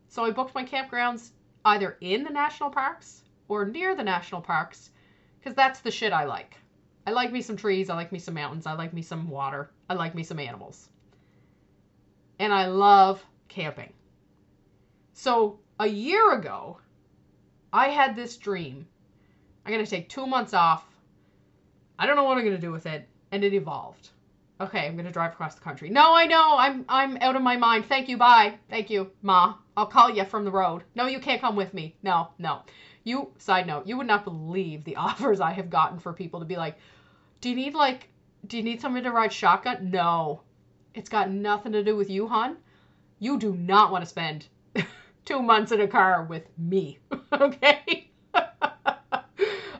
So 0.07 0.23
I 0.23 0.29
booked 0.29 0.53
my 0.53 0.65
campgrounds 0.65 1.31
either 1.65 1.97
in 1.99 2.23
the 2.23 2.29
national 2.29 2.69
parks 2.69 3.23
or 3.47 3.65
near 3.65 3.95
the 3.95 4.03
national 4.03 4.41
parks 4.41 4.91
because 5.39 5.55
that's 5.55 5.81
the 5.81 5.91
shit 5.91 6.13
I 6.13 6.23
like. 6.23 6.55
I 7.07 7.11
like 7.11 7.31
me 7.31 7.41
some 7.41 7.57
trees, 7.57 7.89
I 7.89 7.95
like 7.95 8.11
me 8.11 8.19
some 8.19 8.33
mountains, 8.33 8.65
I 8.65 8.73
like 8.73 8.93
me 8.93 9.01
some 9.01 9.29
water, 9.29 9.71
I 9.89 9.93
like 9.93 10.15
me 10.15 10.23
some 10.23 10.39
animals. 10.39 10.89
And 12.39 12.53
I 12.53 12.67
love 12.67 13.23
camping. 13.47 13.93
So 15.13 15.59
a 15.79 15.87
year 15.87 16.33
ago, 16.33 16.79
I 17.71 17.89
had 17.89 18.15
this 18.15 18.37
dream. 18.37 18.87
I'm 19.65 19.71
going 19.71 19.83
to 19.83 19.89
take 19.89 20.09
two 20.09 20.25
months 20.25 20.53
off. 20.53 20.85
I 21.97 22.05
don't 22.05 22.15
know 22.15 22.23
what 22.23 22.37
I'm 22.37 22.43
going 22.43 22.55
to 22.55 22.61
do 22.61 22.71
with 22.71 22.85
it. 22.85 23.07
And 23.31 23.43
it 23.43 23.53
evolved. 23.53 24.09
Okay, 24.61 24.87
I'm 24.87 24.97
to 24.97 25.11
drive 25.11 25.33
across 25.33 25.55
the 25.55 25.61
country. 25.61 25.89
No, 25.89 26.15
I 26.15 26.25
know. 26.25 26.55
I'm 26.57 26.85
I'm 26.87 27.17
out 27.19 27.35
of 27.35 27.41
my 27.41 27.57
mind. 27.57 27.85
Thank 27.87 28.07
you. 28.07 28.15
Bye. 28.15 28.57
Thank 28.69 28.89
you, 28.89 29.11
Ma. 29.21 29.55
I'll 29.75 29.85
call 29.85 30.09
you 30.09 30.23
from 30.23 30.45
the 30.45 30.51
road. 30.51 30.83
No, 30.95 31.07
you 31.07 31.19
can't 31.19 31.41
come 31.41 31.57
with 31.57 31.73
me. 31.73 31.97
No, 32.03 32.29
no. 32.39 32.61
You, 33.03 33.31
side 33.37 33.67
note, 33.67 33.85
you 33.85 33.97
would 33.97 34.07
not 34.07 34.23
believe 34.23 34.83
the 34.83 34.95
offers 35.07 35.41
I 35.41 35.51
have 35.51 35.69
gotten 35.69 35.99
for 35.99 36.13
people 36.13 36.39
to 36.39 36.45
be 36.45 36.55
like, 36.55 36.77
do 37.41 37.49
you 37.49 37.55
need 37.55 37.73
like, 37.73 38.07
do 38.47 38.55
you 38.57 38.63
need 38.63 38.79
somebody 38.79 39.03
to 39.03 39.11
ride 39.11 39.33
shotgun? 39.33 39.91
No. 39.91 40.41
It's 40.93 41.09
got 41.09 41.29
nothing 41.29 41.73
to 41.73 41.83
do 41.83 41.97
with 41.97 42.09
you, 42.09 42.27
hon. 42.27 42.55
You 43.19 43.37
do 43.37 43.53
not 43.53 43.91
want 43.91 44.03
to 44.03 44.09
spend 44.09 44.47
two 45.25 45.41
months 45.41 45.73
in 45.73 45.81
a 45.81 45.87
car 45.87 46.23
with 46.23 46.47
me. 46.57 46.99
okay? 47.33 48.09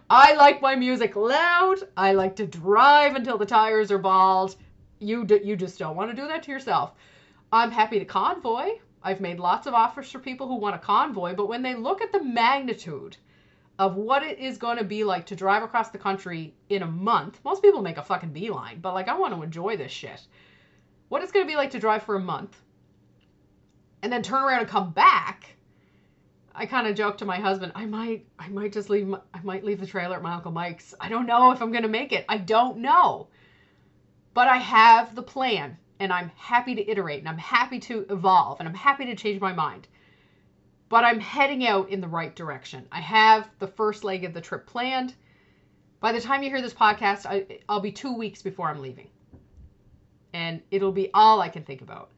I 0.10 0.36
like 0.36 0.62
my 0.62 0.76
music 0.76 1.16
loud. 1.16 1.78
I 1.96 2.14
like 2.14 2.36
to 2.36 2.46
drive 2.46 3.16
until 3.16 3.38
the 3.38 3.46
tires 3.46 3.92
are 3.92 3.98
bald. 3.98 4.56
You, 5.00 5.26
d- 5.26 5.42
you 5.44 5.56
just 5.56 5.80
don't 5.80 5.96
want 5.96 6.10
to 6.12 6.22
do 6.22 6.28
that 6.28 6.44
to 6.44 6.52
yourself. 6.52 6.94
I'm 7.52 7.72
happy 7.72 8.00
to 8.00 8.06
convoy. 8.06 8.80
I've 9.04 9.22
made 9.22 9.40
lots 9.40 9.68
of 9.68 9.74
offers 9.74 10.12
for 10.12 10.20
people 10.20 10.48
who 10.48 10.56
want 10.56 10.76
a 10.76 10.80
convoy, 10.80 11.36
but 11.36 11.48
when 11.48 11.62
they 11.62 11.76
look 11.76 12.02
at 12.02 12.12
the 12.12 12.24
magnitude 12.24 13.18
of 13.78 13.96
what 13.96 14.24
it 14.24 14.40
is 14.40 14.58
going 14.58 14.78
to 14.78 14.84
be 14.84 15.04
like 15.04 15.26
to 15.28 15.36
drive 15.36 15.62
across 15.64 15.90
the 15.90 15.98
country 15.98 16.54
in 16.70 16.82
a 16.82 16.88
month, 16.88 17.40
most 17.44 17.62
people 17.62 17.82
make 17.82 17.98
a 17.98 18.04
fucking 18.04 18.32
beeline, 18.32 18.80
but 18.80 18.94
like 18.94 19.08
I 19.08 19.18
want 19.18 19.34
to 19.36 19.44
enjoy 19.44 19.78
this 19.78 19.92
shit. 19.92 20.22
What 21.10 21.22
it's 21.22 21.32
going 21.32 21.46
to 21.46 21.52
be 21.52 21.58
like 21.58 21.72
to 21.72 21.80
drive 21.80 22.04
for 22.04 22.16
a 22.16 22.20
month 22.20 22.60
and 24.02 24.12
then 24.12 24.22
turn 24.22 24.44
around 24.44 24.62
and 24.62 24.70
come 24.70 24.92
back. 24.92 25.56
I 26.54 26.66
kind 26.66 26.88
of 26.88 26.96
joked 26.96 27.20
to 27.20 27.26
my 27.26 27.38
husband, 27.38 27.74
I 27.76 27.86
might 27.86 28.26
I 28.40 28.48
might 28.48 28.72
just 28.72 28.90
leave 28.90 29.08
my, 29.08 29.20
I 29.34 29.42
might 29.44 29.66
leave 29.66 29.80
the 29.80 29.86
trailer 29.86 30.16
at 30.16 30.24
my 30.24 30.34
uncle 30.34 30.52
Mike's. 30.52 30.96
I 31.02 31.10
don't 31.10 31.26
know 31.26 31.52
if 31.52 31.62
I'm 31.62 31.72
going 31.72 31.84
to 31.84 31.90
make 31.90 32.14
it. 32.14 32.26
I 32.30 32.38
don't 32.38 32.78
know. 32.78 33.28
But 34.36 34.50
I 34.50 34.58
have 34.58 35.16
the 35.16 35.24
plan 35.24 35.78
and 35.98 36.12
I'm 36.12 36.30
happy 36.36 36.76
to 36.76 36.92
iterate 36.92 37.20
and 37.20 37.30
I'm 37.30 37.38
happy 37.38 37.80
to 37.80 38.06
evolve 38.10 38.60
and 38.60 38.68
I'm 38.68 38.76
happy 38.76 39.06
to 39.06 39.16
change 39.16 39.40
my 39.40 39.54
mind. 39.54 39.88
But 40.90 41.06
I'm 41.06 41.22
heading 41.22 41.66
out 41.66 41.88
in 41.90 42.02
the 42.02 42.10
right 42.10 42.36
direction. 42.36 42.86
I 42.92 43.00
have 43.00 43.50
the 43.60 43.68
first 43.68 44.04
leg 44.04 44.26
of 44.26 44.34
the 44.34 44.42
trip 44.42 44.68
planned. 44.68 45.16
By 46.02 46.12
the 46.12 46.20
time 46.20 46.44
you 46.44 46.50
hear 46.50 46.62
this 46.62 46.74
podcast, 46.74 47.26
I, 47.26 47.60
I'll 47.70 47.80
be 47.80 47.94
two 47.94 48.14
weeks 48.14 48.42
before 48.42 48.68
I'm 48.68 48.82
leaving. 48.82 49.10
And 50.34 50.62
it'll 50.70 50.92
be 50.92 51.12
all 51.14 51.40
I 51.40 51.48
can 51.48 51.64
think 51.64 51.82
about. 51.82 52.10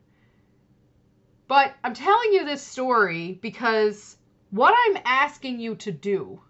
But 1.48 1.76
I'm 1.84 1.94
telling 1.94 2.34
you 2.34 2.46
this 2.46 2.64
story 2.64 3.38
because 3.44 4.18
what 4.50 4.74
I'm 4.76 5.04
asking 5.06 5.60
you 5.60 5.76
to 5.76 5.92
do 5.92 6.42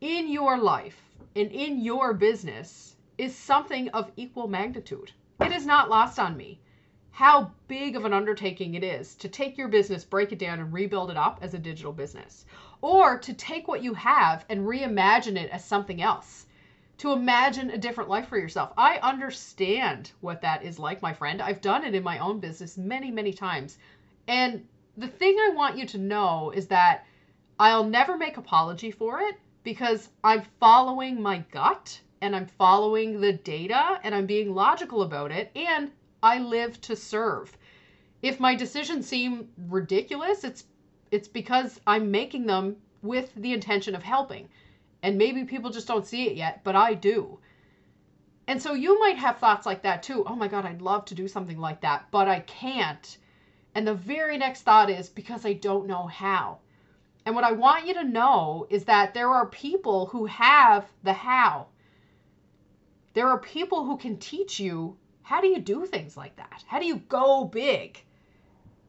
in 0.00 0.32
your 0.32 0.56
life 0.56 0.98
and 1.34 1.52
in 1.52 1.82
your 1.82 2.14
business 2.14 2.95
is 3.18 3.34
something 3.34 3.88
of 3.90 4.10
equal 4.16 4.48
magnitude. 4.48 5.12
It 5.40 5.52
is 5.52 5.66
not 5.66 5.90
lost 5.90 6.18
on 6.18 6.36
me 6.36 6.60
how 7.16 7.50
big 7.66 7.96
of 7.96 8.04
an 8.04 8.12
undertaking 8.12 8.74
it 8.74 8.84
is 8.84 9.14
to 9.14 9.26
take 9.26 9.56
your 9.56 9.68
business, 9.68 10.04
break 10.04 10.32
it 10.32 10.38
down, 10.38 10.60
and 10.60 10.70
rebuild 10.70 11.10
it 11.10 11.16
up 11.16 11.38
as 11.40 11.54
a 11.54 11.58
digital 11.58 11.92
business, 11.92 12.44
or 12.82 13.18
to 13.18 13.32
take 13.32 13.66
what 13.66 13.82
you 13.82 13.94
have 13.94 14.44
and 14.50 14.66
reimagine 14.66 15.36
it 15.36 15.48
as 15.48 15.64
something 15.64 16.02
else, 16.02 16.44
to 16.98 17.12
imagine 17.12 17.70
a 17.70 17.78
different 17.78 18.10
life 18.10 18.28
for 18.28 18.38
yourself. 18.38 18.70
I 18.76 18.98
understand 18.98 20.12
what 20.20 20.42
that 20.42 20.62
is 20.62 20.78
like, 20.78 21.00
my 21.00 21.14
friend. 21.14 21.40
I've 21.40 21.62
done 21.62 21.84
it 21.84 21.94
in 21.94 22.02
my 22.02 22.18
own 22.18 22.38
business 22.38 22.76
many, 22.76 23.10
many 23.10 23.32
times. 23.32 23.78
And 24.28 24.66
the 24.98 25.08
thing 25.08 25.38
I 25.40 25.54
want 25.54 25.78
you 25.78 25.86
to 25.86 25.98
know 25.98 26.52
is 26.54 26.66
that 26.66 27.06
I'll 27.58 27.84
never 27.84 28.18
make 28.18 28.36
apology 28.36 28.90
for 28.90 29.20
it 29.20 29.36
because 29.62 30.10
I'm 30.22 30.42
following 30.60 31.22
my 31.22 31.38
gut 31.50 31.98
and 32.26 32.34
I'm 32.34 32.46
following 32.46 33.20
the 33.20 33.32
data 33.32 34.00
and 34.02 34.12
I'm 34.12 34.26
being 34.26 34.52
logical 34.52 35.02
about 35.02 35.30
it 35.30 35.52
and 35.54 35.92
I 36.24 36.40
live 36.40 36.80
to 36.80 36.96
serve. 36.96 37.56
If 38.20 38.40
my 38.40 38.56
decisions 38.56 39.06
seem 39.06 39.48
ridiculous, 39.68 40.42
it's 40.42 40.64
it's 41.12 41.28
because 41.28 41.80
I'm 41.86 42.10
making 42.10 42.46
them 42.46 42.78
with 43.00 43.32
the 43.36 43.52
intention 43.52 43.94
of 43.94 44.02
helping. 44.02 44.48
And 45.04 45.16
maybe 45.16 45.44
people 45.44 45.70
just 45.70 45.86
don't 45.86 46.04
see 46.04 46.26
it 46.26 46.36
yet, 46.36 46.64
but 46.64 46.74
I 46.74 46.94
do. 46.94 47.38
And 48.48 48.60
so 48.60 48.74
you 48.74 48.98
might 48.98 49.18
have 49.18 49.38
thoughts 49.38 49.64
like 49.64 49.82
that 49.82 50.02
too. 50.02 50.24
Oh 50.26 50.34
my 50.34 50.48
God, 50.48 50.64
I'd 50.64 50.82
love 50.82 51.04
to 51.04 51.14
do 51.14 51.28
something 51.28 51.60
like 51.60 51.80
that, 51.82 52.06
but 52.10 52.26
I 52.26 52.40
can't. 52.40 53.18
And 53.76 53.86
the 53.86 53.94
very 53.94 54.36
next 54.36 54.62
thought 54.62 54.90
is 54.90 55.08
because 55.08 55.46
I 55.46 55.52
don't 55.52 55.86
know 55.86 56.08
how. 56.08 56.58
And 57.24 57.36
what 57.36 57.44
I 57.44 57.52
want 57.52 57.86
you 57.86 57.94
to 57.94 58.04
know 58.04 58.66
is 58.68 58.84
that 58.86 59.14
there 59.14 59.30
are 59.30 59.46
people 59.46 60.06
who 60.06 60.26
have 60.26 60.86
the 61.04 61.12
how. 61.12 61.68
There 63.16 63.30
are 63.30 63.38
people 63.38 63.86
who 63.86 63.96
can 63.96 64.18
teach 64.18 64.60
you 64.60 64.98
how 65.22 65.40
do 65.40 65.46
you 65.46 65.58
do 65.58 65.86
things 65.86 66.18
like 66.18 66.36
that? 66.36 66.62
How 66.66 66.78
do 66.78 66.84
you 66.84 66.96
go 66.96 67.46
big? 67.46 67.98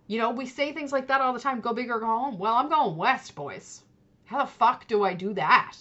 You 0.06 0.18
know, 0.20 0.32
we 0.32 0.46
say 0.48 0.74
things 0.74 0.92
like 0.92 1.08
that 1.08 1.22
all 1.22 1.32
the 1.32 1.40
time 1.40 1.62
go 1.62 1.72
big 1.72 1.90
or 1.90 2.02
go 2.02 2.08
home. 2.08 2.38
Well, 2.38 2.56
I'm 2.56 2.68
going 2.68 2.98
west, 2.98 3.36
boys. 3.36 3.84
How 4.26 4.40
the 4.44 4.52
fuck 4.52 4.86
do 4.86 5.06
I 5.06 5.14
do 5.14 5.34
that? 5.36 5.78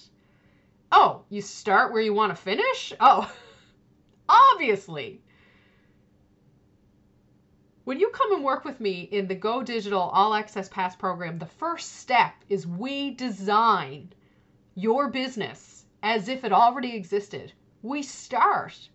Oh, 0.92 1.24
you 1.28 1.42
start 1.42 1.92
where 1.92 2.00
you 2.00 2.14
want 2.14 2.36
to 2.36 2.40
finish? 2.40 2.92
Oh, 3.00 3.28
obviously. 4.28 5.20
When 7.82 7.98
you 7.98 8.10
come 8.10 8.32
and 8.32 8.44
work 8.44 8.64
with 8.64 8.78
me 8.78 9.08
in 9.10 9.26
the 9.26 9.34
Go 9.34 9.64
Digital 9.64 10.02
All 10.02 10.32
Access 10.32 10.68
Pass 10.68 10.94
program, 10.94 11.40
the 11.40 11.46
first 11.46 11.96
step 11.96 12.32
is 12.48 12.64
we 12.64 13.10
design 13.10 14.12
your 14.76 15.10
business 15.10 15.84
as 16.00 16.28
if 16.28 16.44
it 16.44 16.52
already 16.52 16.94
existed. 16.94 17.52
We 17.82 18.02
start 18.02 18.88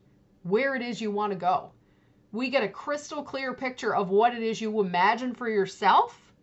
where 0.44 0.76
it 0.76 0.82
is 0.82 1.02
you 1.02 1.12
want 1.12 1.32
to 1.32 1.38
go. 1.38 1.72
We 2.32 2.50
get 2.50 2.64
a 2.64 2.70
crystal 2.70 3.24
clear 3.24 3.54
picture 3.54 3.96
of 3.96 4.10
what 4.10 4.34
it 4.34 4.42
is 4.42 4.62
you 4.62 4.80
imagine 4.80 5.36
for 5.36 5.50
yourself, 5.50 6.34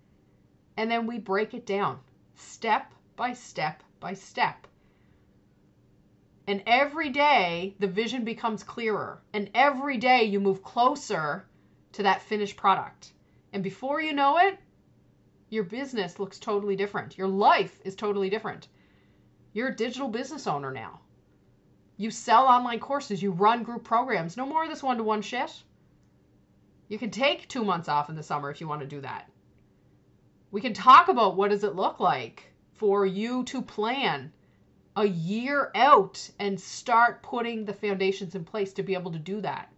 and 0.77 0.91
then 0.91 1.07
we 1.07 1.19
break 1.19 1.55
it 1.55 1.67
down 1.67 2.01
step 2.35 2.93
by 3.17 3.33
step 3.33 3.83
by 3.99 4.15
step. 4.15 4.67
And 6.47 6.63
every 6.67 7.11
day, 7.11 7.75
the 7.79 7.87
vision 7.87 8.25
becomes 8.25 8.63
clearer. 8.63 9.21
And 9.35 9.51
every 9.55 9.99
day, 9.99 10.25
you 10.25 10.41
move 10.41 10.63
closer 10.63 11.47
to 11.93 12.03
that 12.05 12.23
finished 12.23 12.57
product. 12.57 13.13
And 13.53 13.63
before 13.63 14.01
you 14.01 14.15
know 14.15 14.39
it, 14.39 14.59
your 15.51 15.65
business 15.65 16.19
looks 16.19 16.39
totally 16.39 16.77
different. 16.77 17.19
Your 17.19 17.29
life 17.29 17.81
is 17.85 17.95
totally 17.95 18.31
different. 18.31 18.69
You're 19.53 19.69
a 19.69 19.77
digital 19.77 20.09
business 20.09 20.47
owner 20.47 20.71
now. 20.71 21.01
You 21.99 22.11
sell 22.11 22.47
online 22.47 22.81
courses, 22.81 23.23
you 23.23 23.31
run 23.31 23.63
group 23.63 23.85
programs. 23.85 24.39
No 24.39 24.47
more 24.47 24.63
of 24.63 24.71
this 24.71 24.83
one 24.83 24.97
to 24.97 25.03
one 25.03 25.21
shit. 25.21 25.63
You 26.89 26.99
can 26.99 27.11
take 27.11 27.47
two 27.47 27.65
months 27.65 27.91
off 27.91 28.09
in 28.09 28.17
the 28.17 28.23
summer 28.23 28.51
if 28.51 28.59
you 28.61 28.67
want 28.67 28.81
to 28.81 28.87
do 28.87 29.03
that. 29.03 29.31
We 30.51 30.63
can 30.63 30.73
talk 30.73 31.09
about 31.09 31.37
what 31.37 31.51
does 31.51 31.65
it 31.65 31.77
look 31.77 32.01
like 32.01 32.51
for 32.73 33.05
you 33.05 33.45
to 33.45 33.61
plan 33.61 34.33
a 34.97 35.05
year 35.05 35.71
out 35.75 36.31
and 36.39 36.59
start 36.59 37.23
putting 37.23 37.67
the 37.67 37.75
foundations 37.75 38.35
in 38.35 38.45
place 38.45 38.73
to 38.73 38.83
be 38.83 38.95
able 38.95 39.13
to 39.13 39.19
do 39.19 39.43
that 39.43 39.71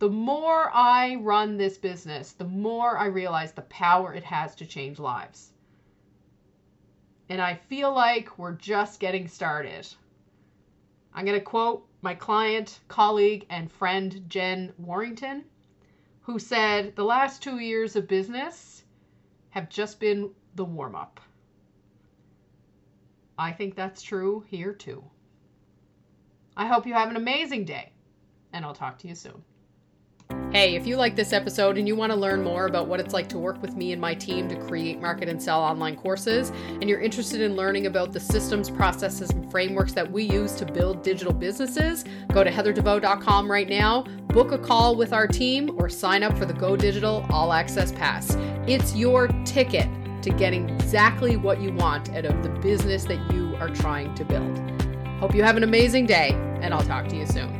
the 0.00 0.08
more 0.08 0.70
I 0.72 1.16
run 1.16 1.58
this 1.58 1.76
business, 1.76 2.32
the 2.32 2.46
more 2.46 2.96
I 2.96 3.04
realize 3.04 3.52
the 3.52 3.60
power 3.62 4.14
it 4.14 4.24
has 4.24 4.54
to 4.56 4.64
change 4.64 4.98
lives. 4.98 5.52
And 7.28 7.40
I 7.40 7.54
feel 7.54 7.92
like 7.94 8.38
we're 8.38 8.54
just 8.54 8.98
getting 8.98 9.28
started. 9.28 9.86
I'm 11.12 11.24
going 11.24 11.38
to 11.38 11.44
quote 11.44 11.86
my 12.02 12.14
client, 12.14 12.80
colleague, 12.88 13.46
and 13.50 13.70
friend, 13.70 14.24
Jen 14.28 14.72
Warrington, 14.78 15.44
who 16.22 16.38
said, 16.38 16.94
The 16.94 17.04
last 17.04 17.42
two 17.42 17.58
years 17.58 17.96
of 17.96 18.08
business 18.08 18.84
have 19.50 19.68
just 19.68 19.98
been 19.98 20.30
the 20.54 20.64
warm 20.64 20.94
up. 20.94 21.20
I 23.36 23.52
think 23.52 23.74
that's 23.74 24.02
true 24.02 24.44
here 24.48 24.72
too. 24.72 25.02
I 26.56 26.66
hope 26.66 26.86
you 26.86 26.94
have 26.94 27.08
an 27.08 27.16
amazing 27.16 27.64
day, 27.64 27.92
and 28.52 28.64
I'll 28.64 28.74
talk 28.74 28.98
to 28.98 29.08
you 29.08 29.14
soon. 29.14 29.42
Hey, 30.52 30.74
if 30.74 30.84
you 30.84 30.96
like 30.96 31.14
this 31.14 31.32
episode 31.32 31.78
and 31.78 31.86
you 31.86 31.94
want 31.94 32.10
to 32.10 32.18
learn 32.18 32.42
more 32.42 32.66
about 32.66 32.88
what 32.88 32.98
it's 32.98 33.14
like 33.14 33.28
to 33.28 33.38
work 33.38 33.62
with 33.62 33.76
me 33.76 33.92
and 33.92 34.00
my 34.00 34.14
team 34.14 34.48
to 34.48 34.56
create, 34.56 35.00
market, 35.00 35.28
and 35.28 35.40
sell 35.40 35.62
online 35.62 35.94
courses, 35.94 36.50
and 36.66 36.88
you're 36.88 37.00
interested 37.00 37.40
in 37.40 37.54
learning 37.54 37.86
about 37.86 38.12
the 38.12 38.18
systems, 38.18 38.68
processes, 38.68 39.30
and 39.30 39.48
frameworks 39.48 39.92
that 39.92 40.10
we 40.10 40.24
use 40.24 40.54
to 40.54 40.66
build 40.66 41.04
digital 41.04 41.32
businesses, 41.32 42.04
go 42.32 42.42
to 42.42 42.50
heatherdeveau.com 42.50 43.48
right 43.48 43.68
now, 43.68 44.02
book 44.26 44.50
a 44.50 44.58
call 44.58 44.96
with 44.96 45.12
our 45.12 45.28
team, 45.28 45.70
or 45.78 45.88
sign 45.88 46.24
up 46.24 46.36
for 46.36 46.46
the 46.46 46.54
Go 46.54 46.74
Digital 46.74 47.24
All 47.30 47.52
Access 47.52 47.92
Pass. 47.92 48.36
It's 48.66 48.96
your 48.96 49.28
ticket 49.44 49.88
to 50.22 50.30
getting 50.30 50.68
exactly 50.68 51.36
what 51.36 51.60
you 51.60 51.72
want 51.74 52.12
out 52.12 52.24
of 52.24 52.42
the 52.42 52.48
business 52.58 53.04
that 53.04 53.32
you 53.32 53.54
are 53.60 53.68
trying 53.68 54.16
to 54.16 54.24
build. 54.24 54.58
Hope 55.20 55.32
you 55.32 55.44
have 55.44 55.56
an 55.56 55.62
amazing 55.62 56.06
day, 56.06 56.30
and 56.60 56.74
I'll 56.74 56.82
talk 56.82 57.06
to 57.06 57.16
you 57.16 57.26
soon. 57.26 57.59